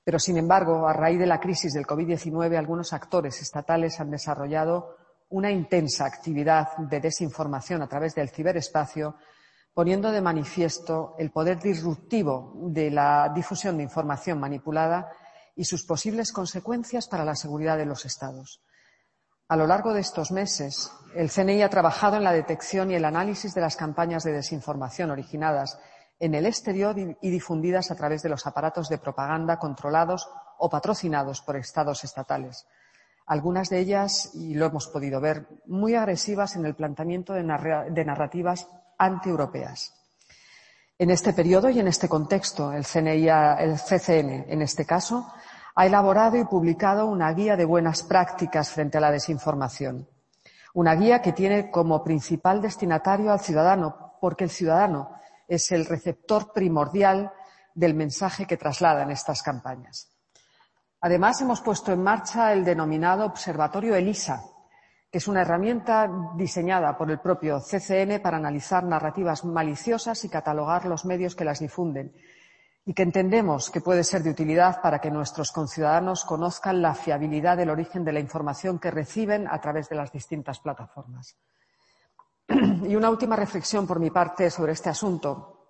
Pero, 0.03 0.19
sin 0.19 0.35
embargo, 0.35 0.85
a 0.85 0.91
raíz 0.91 1.17
de 1.17 1.25
la 1.25 1.39
crisis 1.39 1.71
del 1.71 1.87
COVID-19, 1.87 2.57
algunos 2.57 2.91
actores 2.91 3.41
estatales 3.41 3.97
han 4.01 4.11
desarrollado 4.11 4.97
una 5.29 5.49
intensa 5.49 6.05
actividad 6.05 6.75
de 6.79 6.99
desinformación 6.99 7.81
a 7.81 7.87
través 7.87 8.13
del 8.13 8.27
ciberespacio 8.27 9.15
poniendo 9.75 10.11
de 10.11 10.21
manifiesto 10.21 11.15
el 11.19 11.31
poder 11.31 11.59
disruptivo 11.59 12.53
de 12.55 12.89
la 12.89 13.29
difusión 13.35 13.75
de 13.75 13.83
información 13.83 14.39
manipulada 14.39 15.11
y 15.53 15.65
sus 15.65 15.83
posibles 15.83 16.31
consecuencias 16.31 17.07
para 17.07 17.25
la 17.25 17.35
seguridad 17.35 17.77
de 17.77 17.85
los 17.85 18.05
Estados. 18.05 18.61
A 19.49 19.57
lo 19.57 19.67
largo 19.67 19.93
de 19.93 19.99
estos 19.99 20.31
meses, 20.31 20.91
el 21.13 21.29
CNI 21.29 21.61
ha 21.61 21.69
trabajado 21.69 22.15
en 22.15 22.23
la 22.23 22.31
detección 22.31 22.89
y 22.89 22.95
el 22.95 23.03
análisis 23.03 23.53
de 23.53 23.61
las 23.61 23.75
campañas 23.75 24.23
de 24.23 24.31
desinformación 24.31 25.11
originadas 25.11 25.77
en 26.19 26.35
el 26.35 26.45
exterior 26.45 26.95
y 26.97 27.29
difundidas 27.29 27.91
a 27.91 27.95
través 27.95 28.23
de 28.23 28.29
los 28.29 28.47
aparatos 28.47 28.87
de 28.87 28.97
propaganda 28.97 29.59
controlados 29.59 30.29
o 30.57 30.69
patrocinados 30.69 31.41
por 31.41 31.57
estados 31.57 32.05
estatales. 32.05 32.65
Algunas 33.27 33.69
de 33.69 33.79
ellas, 33.79 34.31
y 34.35 34.53
lo 34.53 34.67
hemos 34.67 34.87
podido 34.87 35.19
ver, 35.19 35.47
muy 35.65 35.95
agresivas 35.95 36.55
en 36.55 36.65
el 36.65 36.75
planteamiento 36.75 37.33
de, 37.33 37.43
narrativas 37.43 38.67
antieuropeas. 38.97 39.93
En 40.97 41.09
este 41.09 41.33
periodo 41.33 41.69
y 41.69 41.79
en 41.79 41.87
este 41.87 42.07
contexto, 42.07 42.71
el, 42.71 42.85
el 42.85 43.75
CCN, 43.79 44.45
en 44.47 44.61
este 44.61 44.85
caso, 44.85 45.31
ha 45.75 45.85
elaborado 45.85 46.37
y 46.37 46.45
publicado 46.45 47.05
una 47.07 47.33
guía 47.33 47.57
de 47.57 47.65
buenas 47.65 48.03
prácticas 48.03 48.69
frente 48.69 48.97
a 48.97 49.01
la 49.01 49.11
desinformación. 49.11 50.07
Una 50.73 50.95
guía 50.95 51.21
que 51.21 51.33
tiene 51.33 51.69
como 51.69 52.03
principal 52.03 52.61
destinatario 52.61 53.31
al 53.31 53.41
ciudadano, 53.41 54.15
porque 54.21 54.45
el 54.45 54.49
ciudadano 54.49 55.11
es 55.47 55.71
el 55.71 55.85
receptor 55.85 56.53
primordial 56.53 57.31
del 57.73 57.93
mensaje 57.93 58.47
que 58.47 58.57
trasladan 58.57 59.11
estas 59.11 59.41
campañas. 59.41 60.11
Además, 61.01 61.41
hemos 61.41 61.61
puesto 61.61 61.91
en 61.91 62.01
marcha 62.01 62.53
el 62.53 62.63
denominado 62.63 63.25
Observatorio 63.25 63.95
ELISA, 63.95 64.43
es 65.17 65.29
una 65.29 65.43
herramienta 65.43 66.09
diseñada 66.35 66.97
por 66.97 67.09
el 67.09 67.19
propio 67.19 67.61
CCN 67.61 68.19
para 68.21 68.35
analizar 68.35 68.83
narrativas 68.83 69.45
maliciosas 69.45 70.25
y 70.25 70.29
catalogar 70.29 70.85
los 70.87 71.05
medios 71.05 71.35
que 71.35 71.45
las 71.45 71.59
difunden 71.59 72.13
y 72.83 72.93
que 72.93 73.03
entendemos 73.03 73.69
que 73.69 73.79
puede 73.79 74.03
ser 74.03 74.23
de 74.23 74.31
utilidad 74.31 74.81
para 74.81 74.99
que 74.99 75.09
nuestros 75.09 75.53
conciudadanos 75.53 76.25
conozcan 76.25 76.81
la 76.81 76.93
fiabilidad 76.93 77.55
del 77.55 77.69
origen 77.69 78.03
de 78.03 78.11
la 78.11 78.19
información 78.19 78.77
que 78.77 78.91
reciben 78.91 79.47
a 79.49 79.61
través 79.61 79.87
de 79.87 79.95
las 79.95 80.11
distintas 80.11 80.59
plataformas. 80.59 81.37
Y 82.83 82.93
una 82.97 83.09
última 83.09 83.37
reflexión 83.37 83.87
por 83.87 84.01
mi 84.01 84.11
parte 84.11 84.51
sobre 84.51 84.73
este 84.73 84.89
asunto, 84.89 85.69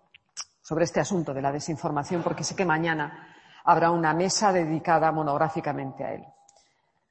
sobre 0.60 0.86
este 0.86 1.02
asunto 1.02 1.36
de 1.36 1.44
la 1.44 1.52
desinformación, 1.52 2.24
porque 2.24 2.44
sé 2.44 2.56
que 2.56 2.66
mañana 2.66 3.28
habrá 3.64 3.92
una 3.92 4.12
mesa 4.16 4.52
dedicada 4.52 5.12
monográficamente 5.12 6.04
a 6.04 6.14
él. 6.16 6.26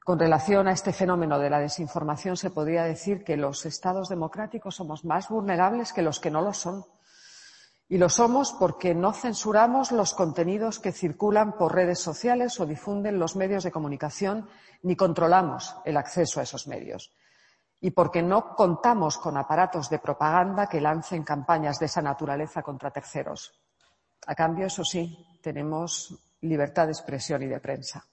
Con 0.04 0.18
relación 0.18 0.68
a 0.68 0.72
este 0.72 0.92
fenómeno 0.92 1.38
de 1.38 1.48
la 1.48 1.60
desinformación, 1.60 2.36
se 2.36 2.50
podría 2.50 2.84
decir 2.84 3.24
que 3.24 3.38
los 3.38 3.64
estados 3.64 4.10
democráticos 4.10 4.76
somos 4.76 5.02
más 5.06 5.30
vulnerables 5.30 5.94
que 5.94 6.02
los 6.02 6.20
que 6.20 6.30
no 6.30 6.42
lo 6.42 6.52
son. 6.52 6.84
Y 7.88 7.96
lo 7.96 8.10
somos 8.10 8.52
porque 8.52 8.94
no 8.94 9.14
censuramos 9.14 9.92
los 9.92 10.12
contenidos 10.12 10.78
que 10.78 10.92
circulan 10.92 11.56
por 11.56 11.74
redes 11.74 12.00
sociales 12.00 12.60
o 12.60 12.66
difunden 12.66 13.18
los 13.18 13.34
medios 13.34 13.64
de 13.64 13.72
comunicación, 13.72 14.46
ni 14.82 14.94
controlamos 14.94 15.74
el 15.86 15.96
acceso 15.96 16.38
a 16.38 16.42
esos 16.42 16.66
medios. 16.66 17.10
Y 17.80 17.92
porque 17.92 18.22
no 18.22 18.54
contamos 18.54 19.16
con 19.16 19.38
aparatos 19.38 19.88
de 19.88 20.00
propaganda 20.00 20.66
que 20.66 20.82
lancen 20.82 21.24
campañas 21.24 21.78
de 21.78 21.86
esa 21.86 22.02
naturaleza 22.02 22.62
contra 22.62 22.90
terceros. 22.90 23.58
A 24.26 24.34
cambio, 24.34 24.66
eso 24.66 24.84
sí, 24.84 25.38
tenemos 25.40 26.14
libertad 26.42 26.86
de 26.86 26.92
expresión 26.92 27.42
y 27.42 27.46
de 27.46 27.60
prensa. 27.60 28.04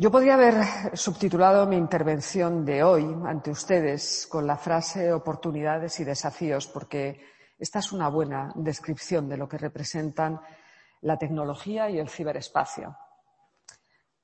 Yo 0.00 0.12
podría 0.12 0.34
haber 0.34 0.96
subtitulado 0.96 1.66
mi 1.66 1.74
intervención 1.74 2.64
de 2.64 2.84
hoy 2.84 3.04
ante 3.26 3.50
ustedes 3.50 4.28
con 4.30 4.46
la 4.46 4.56
frase 4.56 5.12
oportunidades 5.12 5.98
y 5.98 6.04
desafíos, 6.04 6.68
porque 6.68 7.20
esta 7.58 7.80
es 7.80 7.90
una 7.90 8.08
buena 8.08 8.52
descripción 8.54 9.28
de 9.28 9.36
lo 9.36 9.48
que 9.48 9.58
representan 9.58 10.40
la 11.00 11.18
tecnología 11.18 11.90
y 11.90 11.98
el 11.98 12.08
ciberespacio. 12.08 12.96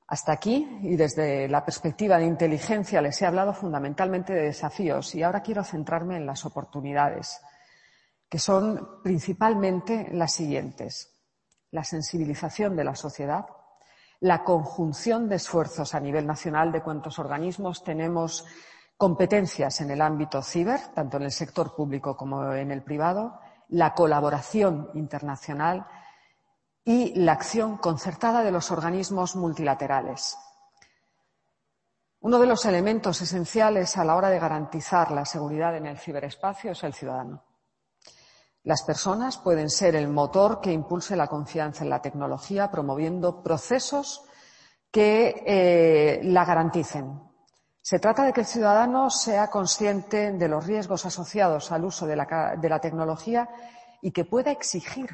Hasta 0.07 0.31
aquí, 0.31 0.79
y 0.83 0.95
desde 0.95 1.49
la 1.49 1.65
perspectiva 1.65 2.19
de 2.19 2.27
inteligencia, 2.27 3.03
les 3.03 3.21
he 3.21 3.27
hablado 3.27 3.53
fundamentalmente 3.53 4.33
de 4.33 4.43
desafíos 4.43 5.13
y 5.17 5.25
ahora 5.25 5.43
quiero 5.43 5.65
centrarme 5.65 6.17
en 6.17 6.27
las 6.27 6.45
oportunidades, 6.45 7.41
que 8.29 8.39
son 8.39 9.03
principalmente 9.03 10.07
las 10.13 10.35
siguientes. 10.35 11.21
La 11.73 11.83
sensibilización 11.83 12.77
de 12.77 12.85
la 12.85 12.95
sociedad, 12.95 13.45
la 14.25 14.43
conjunción 14.43 15.29
de 15.29 15.37
esfuerzos 15.37 15.95
a 15.95 16.01
nivel 16.01 16.27
nacional 16.27 16.73
de 16.73 16.83
cuantos 16.83 17.19
organismos 17.19 17.85
tenemos 17.85 18.47
competencias 18.97 19.83
en 19.83 19.91
el 19.91 20.01
ámbito 20.01 20.41
ciber, 20.41 20.81
tanto 20.95 21.19
en 21.19 21.25
el 21.25 21.31
sector 21.31 21.77
público 21.77 22.17
como 22.17 22.55
en 22.55 22.71
el 22.71 22.83
privado, 22.83 23.39
la 23.69 23.93
colaboración 23.93 24.89
internacional 24.95 25.87
y 26.83 27.13
la 27.21 27.33
acción 27.33 27.77
concertada 27.77 28.43
de 28.43 28.51
los 28.51 28.71
organismos 28.71 29.37
multilaterales. 29.37 30.39
Uno 32.21 32.39
de 32.39 32.47
los 32.47 32.65
elementos 32.65 33.21
esenciales 33.21 33.99
a 33.99 34.07
la 34.07 34.17
hora 34.17 34.31
de 34.31 34.39
garantizar 34.39 35.11
la 35.11 35.27
seguridad 35.27 35.77
en 35.77 35.85
el 35.85 35.99
ciberespacio 35.99 36.73
es 36.73 36.83
el 36.83 36.95
ciudadano. 36.95 37.45
Las 38.65 38.83
personas 38.83 39.37
pueden 39.37 39.69
ser 39.69 39.95
el 39.95 40.09
motor 40.09 40.63
que 40.63 40.73
impulse 40.73 41.17
la 41.17 41.27
confianza 41.27 41.85
en 41.85 41.91
la 41.91 42.01
tecnología, 42.01 42.71
promoviendo 42.71 43.43
procesos 43.43 44.23
que 44.91 45.43
eh, 45.47 46.21
la 46.25 46.47
garanticen. 46.47 47.21
Se 47.83 47.99
trata 47.99 48.25
de 48.25 48.33
que 48.33 48.41
el 48.41 48.47
ciudadano 48.47 49.11
sea 49.11 49.51
consciente 49.51 50.33
de 50.33 50.49
los 50.49 50.67
riesgos 50.67 51.05
asociados 51.05 51.71
al 51.73 51.85
uso 51.85 52.07
de 52.07 52.17
la, 52.17 52.81
tecnología 52.81 53.51
y 54.01 54.11
que 54.13 54.25
pueda 54.25 54.51
exigir 54.51 55.11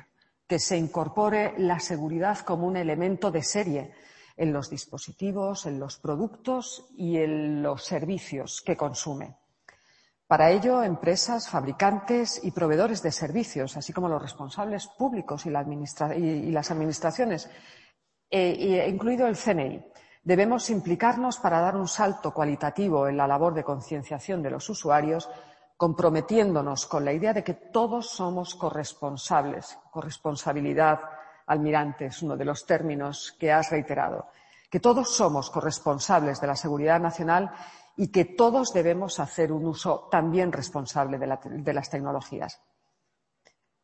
que 0.46 0.60
se 0.60 0.76
incorpore 0.76 1.54
la 1.58 1.80
seguridad 1.80 2.38
como 2.38 2.68
un 2.68 2.76
elemento 2.76 3.32
de 3.32 3.42
serie 3.42 3.92
en 4.36 4.52
los 4.52 4.70
dispositivos, 4.70 5.66
en 5.66 5.80
los 5.80 5.98
productos 5.98 6.86
y 6.96 7.16
en 7.16 7.60
los 7.60 7.84
servicios 7.84 8.62
que 8.64 8.76
consume. 8.76 9.39
Para 10.30 10.52
ello, 10.52 10.84
empresas, 10.84 11.48
fabricantes 11.48 12.44
y 12.44 12.52
proveedores 12.52 13.02
de 13.02 13.10
servicios, 13.10 13.76
así 13.76 13.92
como 13.92 14.08
los 14.08 14.22
responsables 14.22 14.86
públicos 14.86 15.44
y, 15.44 15.50
las 15.50 16.70
administraciones, 16.70 17.50
eh, 18.30 18.86
incluido 18.88 19.26
el 19.26 19.34
CNI, 19.36 19.84
debemos 20.22 20.70
implicarnos 20.70 21.38
para 21.38 21.58
dar 21.58 21.74
un 21.74 21.88
salto 21.88 22.32
cualitativo 22.32 23.08
en 23.08 23.16
la 23.16 23.26
labor 23.26 23.54
de 23.54 23.64
concienciación 23.64 24.40
de 24.40 24.50
los 24.50 24.70
usuarios 24.70 25.28
comprometiéndonos 25.76 26.86
con 26.86 27.04
la 27.04 27.12
idea 27.12 27.32
de 27.32 27.42
que 27.42 27.54
todos 27.54 28.10
somos 28.10 28.54
corresponsables. 28.54 29.80
Corresponsabilidad, 29.90 31.00
almirante, 31.46 32.06
es 32.06 32.22
uno 32.22 32.36
de 32.36 32.44
los 32.44 32.64
términos 32.64 33.34
que 33.36 33.50
has 33.50 33.68
reiterado. 33.72 34.28
Que 34.70 34.78
todos 34.78 35.12
somos 35.12 35.50
corresponsables 35.50 36.40
de 36.40 36.46
la 36.46 36.54
seguridad 36.54 37.00
nacional 37.00 37.50
y 37.96 38.08
que 38.08 38.24
todos 38.24 38.72
debemos 38.72 39.20
hacer 39.20 39.52
un 39.52 39.66
uso 39.66 40.08
también 40.10 40.52
responsable 40.52 41.18
de, 41.18 41.72
las 41.74 41.90
tecnologías. 41.90 42.60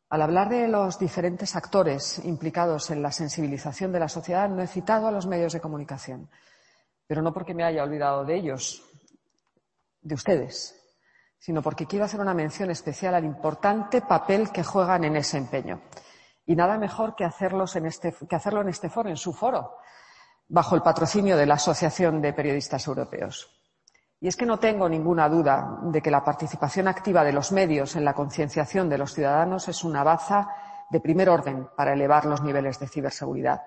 Al 0.09 0.23
hablar 0.23 0.49
de 0.49 0.69
los 0.69 0.99
diferentes 0.99 1.57
actores 1.57 2.25
implicados 2.25 2.91
en 2.91 3.03
la 3.03 3.11
sensibilización 3.11 3.93
de 3.93 4.01
la 4.01 4.09
sociedad, 4.09 4.49
no 4.49 4.63
he 4.63 4.67
citado 4.67 5.09
a 5.09 5.13
los 5.13 5.27
medios 5.27 5.53
de 5.53 5.61
comunicación, 5.61 6.31
pero 7.07 7.23
no 7.23 7.33
porque 7.33 7.55
me 7.55 7.65
haya 7.65 7.83
olvidado 7.83 8.25
de 8.25 8.37
ellos, 8.37 8.83
de 10.01 10.15
ustedes, 10.15 10.81
sino 11.39 11.61
porque 11.61 11.87
quiero 11.87 12.05
hacer 12.05 12.21
una 12.21 12.35
mención 12.35 12.71
especial 12.71 13.15
al 13.15 13.25
importante 13.25 14.01
papel 14.01 14.51
que 14.51 14.63
juegan 14.65 15.05
en 15.05 15.17
ese 15.17 15.39
empeño. 15.39 15.83
Y 16.47 16.55
nada 16.55 16.79
mejor 16.79 17.17
que, 17.17 17.25
este, 17.25 18.15
hacerlo 18.31 18.61
en 18.61 18.69
este 18.69 18.89
foro, 18.89 19.11
en 19.11 19.17
su 19.17 19.33
foro, 19.33 19.79
bajo 20.49 20.77
el 20.77 20.83
patrocinio 20.83 21.37
de 21.37 21.47
la 21.47 21.55
Asociación 21.55 22.23
de 22.23 22.33
Periodistas 22.33 22.87
Europeos. 22.87 23.56
Y 24.21 24.29
es 24.29 24.37
que 24.37 24.47
no 24.47 24.59
tengo 24.59 24.89
ninguna 24.89 25.29
duda 25.29 25.79
de 25.83 26.01
que 26.01 26.11
la 26.11 26.25
participación 26.25 26.89
activa 26.89 27.23
de 27.23 27.33
los 27.33 27.53
medios 27.53 27.97
en 27.97 28.05
la 28.05 28.15
concienciación 28.15 28.89
de 28.89 28.99
los 28.99 29.13
ciudadanos 29.13 29.69
es 29.69 29.85
una 29.85 30.03
baza 30.03 30.49
de 30.91 31.01
primer 31.01 31.29
orden 31.29 31.69
para 31.77 31.93
elevar 31.93 32.25
los 32.25 32.43
niveles 32.43 32.79
de 32.79 32.89
ciberseguridad. 32.89 33.63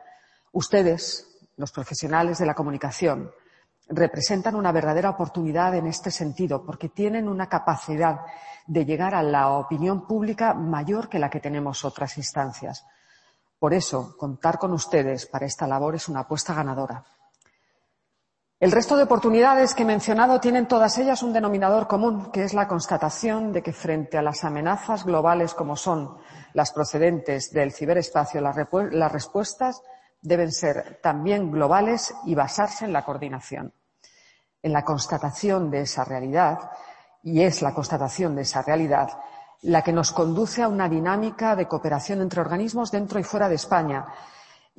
Ustedes, 0.51 1.47
los 1.57 1.71
profesionales 1.71 2.39
de 2.39 2.45
la 2.45 2.55
comunicación, 2.55 3.31
representan 3.89 4.55
una 4.55 4.71
verdadera 4.71 5.09
oportunidad 5.09 5.75
en 5.75 5.87
este 5.87 6.11
sentido, 6.11 6.63
porque 6.63 6.89
tienen 6.89 7.27
una 7.27 7.47
capacidad 7.47 8.21
de 8.65 8.85
llegar 8.85 9.15
a 9.15 9.23
la 9.23 9.49
opinión 9.49 10.07
pública 10.07 10.53
mayor 10.53 11.09
que 11.09 11.19
la 11.19 11.29
que 11.29 11.39
tenemos 11.39 11.83
otras 11.83 12.17
instancias. 12.17 12.85
Por 13.57 13.73
eso, 13.73 14.15
contar 14.17 14.57
con 14.57 14.73
ustedes 14.73 15.25
para 15.25 15.45
esta 15.45 15.67
labor 15.67 15.95
es 15.95 16.07
una 16.07 16.21
apuesta 16.21 16.53
ganadora. 16.53 17.03
El 18.59 18.73
resto 18.73 18.97
de 18.97 19.03
oportunidades 19.03 19.73
que 19.73 19.83
he 19.83 19.85
mencionado 19.85 20.41
tienen 20.41 20.67
todas 20.67 20.97
ellas 20.97 21.23
un 21.23 21.31
denominador 21.31 21.87
común, 21.87 22.29
que 22.29 22.43
es 22.43 22.53
la 22.53 22.67
constatación 22.67 23.53
de 23.53 23.63
que 23.63 23.71
frente 23.71 24.17
a 24.17 24.21
las 24.21 24.43
amenazas 24.43 25.05
globales 25.05 25.53
como 25.53 25.77
son 25.77 26.17
las 26.53 26.73
procedentes 26.73 27.53
del 27.53 27.71
ciberespacio, 27.71 28.41
las 28.41 29.11
respuestas 29.13 29.81
deben 30.21 30.51
ser 30.51 30.99
también 31.01 31.51
globales 31.51 32.13
y 32.25 32.35
basarse 32.35 32.83
en 32.83 32.91
la 32.91 33.05
coordinación 33.05 33.73
en 34.61 34.73
la 34.73 34.83
constatación 34.83 35.71
de 35.71 35.81
esa 35.81 36.03
realidad, 36.03 36.71
y 37.23 37.43
es 37.43 37.61
la 37.61 37.73
constatación 37.73 38.35
de 38.35 38.41
esa 38.41 38.61
realidad 38.61 39.07
la 39.61 39.81
que 39.81 39.93
nos 39.93 40.11
conduce 40.11 40.61
a 40.63 40.67
una 40.67 40.87
dinámica 40.87 41.55
de 41.55 41.67
cooperación 41.67 42.21
entre 42.21 42.41
organismos 42.41 42.91
dentro 42.91 43.19
y 43.19 43.23
fuera 43.23 43.49
de 43.49 43.55
España 43.55 44.05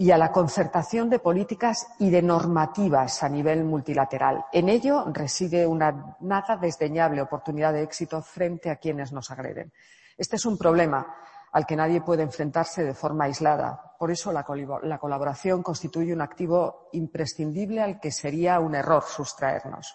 y 0.00 0.12
a 0.12 0.16
la 0.16 0.32
concertación 0.32 1.10
de 1.10 1.18
políticas 1.18 1.86
y 1.98 2.08
de 2.08 2.22
normativas 2.22 3.22
a 3.22 3.28
nivel 3.28 3.64
multilateral. 3.64 4.46
En 4.50 4.70
ello 4.70 5.04
reside 5.12 5.66
una 5.66 6.16
nada 6.20 6.56
desdeñable 6.56 7.20
oportunidad 7.20 7.74
de 7.74 7.82
éxito 7.82 8.22
frente 8.22 8.70
a 8.70 8.76
quienes 8.76 9.12
nos 9.12 9.30
agreden. 9.30 9.74
Este 10.16 10.36
es 10.36 10.46
un 10.46 10.56
problema 10.56 11.06
al 11.52 11.66
que 11.66 11.76
nadie 11.76 12.00
puede 12.00 12.22
enfrentarse 12.22 12.82
de 12.82 12.94
forma 12.94 13.24
aislada. 13.24 13.94
Por 13.98 14.10
eso 14.10 14.32
la, 14.32 14.42
colaboración 14.42 15.62
constituye 15.62 16.14
un 16.14 16.22
activo 16.22 16.88
imprescindible 16.92 17.82
al 17.82 18.00
que 18.00 18.10
sería 18.10 18.58
un 18.58 18.74
error 18.74 19.02
sustraernos. 19.02 19.94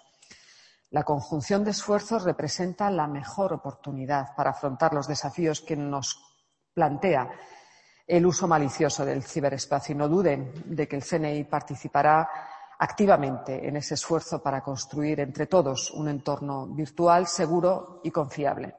La 0.90 1.02
conjunción 1.02 1.64
de 1.64 1.72
esfuerzos 1.72 2.22
representa 2.22 2.90
la 2.90 3.08
mejor 3.08 3.52
oportunidad 3.52 4.36
para 4.36 4.50
afrontar 4.50 4.94
los 4.94 5.08
desafíos 5.08 5.62
que 5.62 5.74
nos 5.74 6.16
plantea 6.74 7.28
el 8.06 8.24
uso 8.24 8.46
malicioso 8.46 9.04
del 9.04 9.22
ciberespacio 9.22 9.94
no 9.94 10.08
duden 10.08 10.52
de 10.64 10.86
que 10.86 10.96
el 10.96 11.02
CNI 11.02 11.44
participará 11.44 12.28
activamente 12.78 13.66
en 13.66 13.76
ese 13.76 13.94
esfuerzo 13.94 14.42
para 14.42 14.62
construir 14.62 15.20
entre 15.20 15.46
todos 15.46 15.90
un 15.90 16.08
entorno 16.08 16.66
virtual 16.68 17.26
seguro 17.26 18.00
y 18.04 18.10
confiable. 18.10 18.74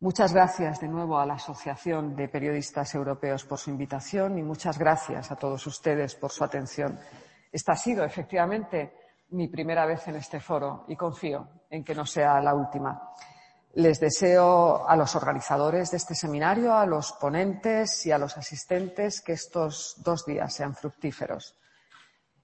Muchas 0.00 0.34
gracias 0.34 0.80
de 0.80 0.88
nuevo 0.88 1.18
a 1.18 1.24
la 1.24 1.34
Asociación 1.34 2.14
de 2.14 2.28
Periodistas 2.28 2.94
Europeos 2.94 3.44
por 3.46 3.58
su 3.58 3.70
invitación 3.70 4.38
y 4.38 4.42
muchas 4.42 4.78
gracias 4.78 5.30
a 5.30 5.36
todos 5.36 5.66
ustedes 5.66 6.14
por 6.14 6.30
su 6.30 6.44
atención. 6.44 6.98
Esta 7.50 7.72
ha 7.72 7.76
sido 7.76 8.04
efectivamente 8.04 8.92
mi 9.30 9.48
primera 9.48 9.86
vez 9.86 10.06
en 10.08 10.16
este 10.16 10.40
foro 10.40 10.84
y 10.88 10.96
confío 10.96 11.48
en 11.70 11.82
que 11.82 11.94
no 11.94 12.04
sea 12.04 12.40
la 12.40 12.54
última. 12.54 13.14
Les 13.74 13.98
deseo 13.98 14.88
a 14.88 14.96
los 14.96 15.16
organizadores 15.16 15.90
de 15.90 15.96
este 15.96 16.14
seminario, 16.14 16.74
a 16.74 16.86
los 16.86 17.12
ponentes 17.12 18.06
y 18.06 18.12
a 18.12 18.18
los 18.18 18.36
asistentes 18.36 19.20
que 19.20 19.32
estos 19.32 19.96
dos 19.98 20.24
días 20.24 20.54
sean 20.54 20.74
fructíferos. 20.74 21.56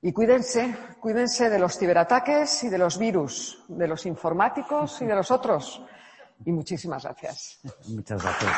Y 0.03 0.13
cuídense, 0.13 0.75
cuídense 1.01 1.51
de 1.51 1.59
los 1.59 1.79
ciberataques 1.79 2.65
y 2.65 2.69
de 2.69 2.79
los 2.79 2.99
virus, 2.99 3.65
de 3.69 3.87
los 3.87 4.07
informáticos 4.07 5.01
y 5.03 5.07
de 5.07 5.15
los 5.15 5.31
otros 5.31 5.83
y 6.45 6.53
muchísimas 6.53 7.05
gracias. 7.05 7.61
Muchas 7.89 8.23
gracias. 8.23 8.51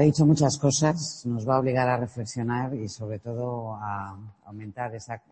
Ha 0.00 0.04
dicho 0.04 0.24
muchas 0.24 0.56
cosas, 0.56 1.26
nos 1.26 1.46
va 1.46 1.56
a 1.56 1.58
obligar 1.58 1.86
a 1.86 1.98
reflexionar 1.98 2.72
y 2.72 2.88
sobre 2.88 3.18
todo 3.18 3.74
a 3.74 4.16
aumentar 4.46 4.94
esa... 4.94 5.22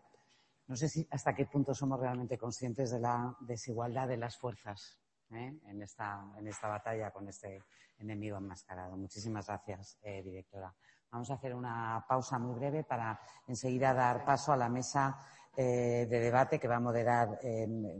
No 0.67 0.77
sé 0.77 0.91
si 0.91 1.09
hasta 1.11 1.35
qué 1.35 1.47
punto 1.47 1.75
somos 1.75 1.99
realmente 1.99 2.37
conscientes 2.37 2.91
de 2.91 3.01
la 3.01 3.35
desigualdad 3.41 4.07
de 4.07 4.19
las 4.19 4.37
fuerzas 4.37 5.01
¿eh? 5.31 5.59
en, 5.65 5.81
esta, 5.81 6.23
en 6.37 6.49
esta 6.49 6.69
batalla 6.69 7.11
con 7.11 7.27
este 7.27 7.63
enemigo 7.99 8.37
enmascarado. 8.37 8.95
Muchísimas 8.99 9.47
gracias, 9.47 9.97
eh, 10.03 10.23
directora. 10.23 10.71
Vamos 11.11 11.31
a 11.31 11.35
hacer 11.37 11.55
una 11.55 12.05
pausa 12.07 12.39
muy 12.39 12.55
breve 12.55 12.85
para 12.85 13.19
enseguida 13.47 13.95
dar 13.95 14.23
paso 14.23 14.53
a 14.53 14.57
la 14.59 14.69
mesa 14.69 15.17
eh, 15.57 16.07
de 16.11 16.21
debate 16.21 16.61
que 16.61 16.69
va 16.69 16.77
a 16.77 16.81
moderar 16.81 17.41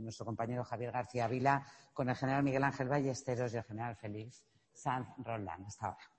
nuestro 0.01 0.23
compañero 0.23 0.63
Javier 0.63 0.91
García 0.91 1.27
Vila 1.27 1.65
con 1.95 2.09
el 2.09 2.15
general 2.15 2.43
Miguel 2.43 2.63
Ángel 2.63 2.89
Ballesteros 2.89 3.55
y 3.55 3.57
el 3.57 3.63
general 3.63 3.95
Félix 3.95 4.43
Sanz 4.71 5.07
Roldán. 5.17 5.65
Hasta 5.65 5.87
ahora. 5.87 6.18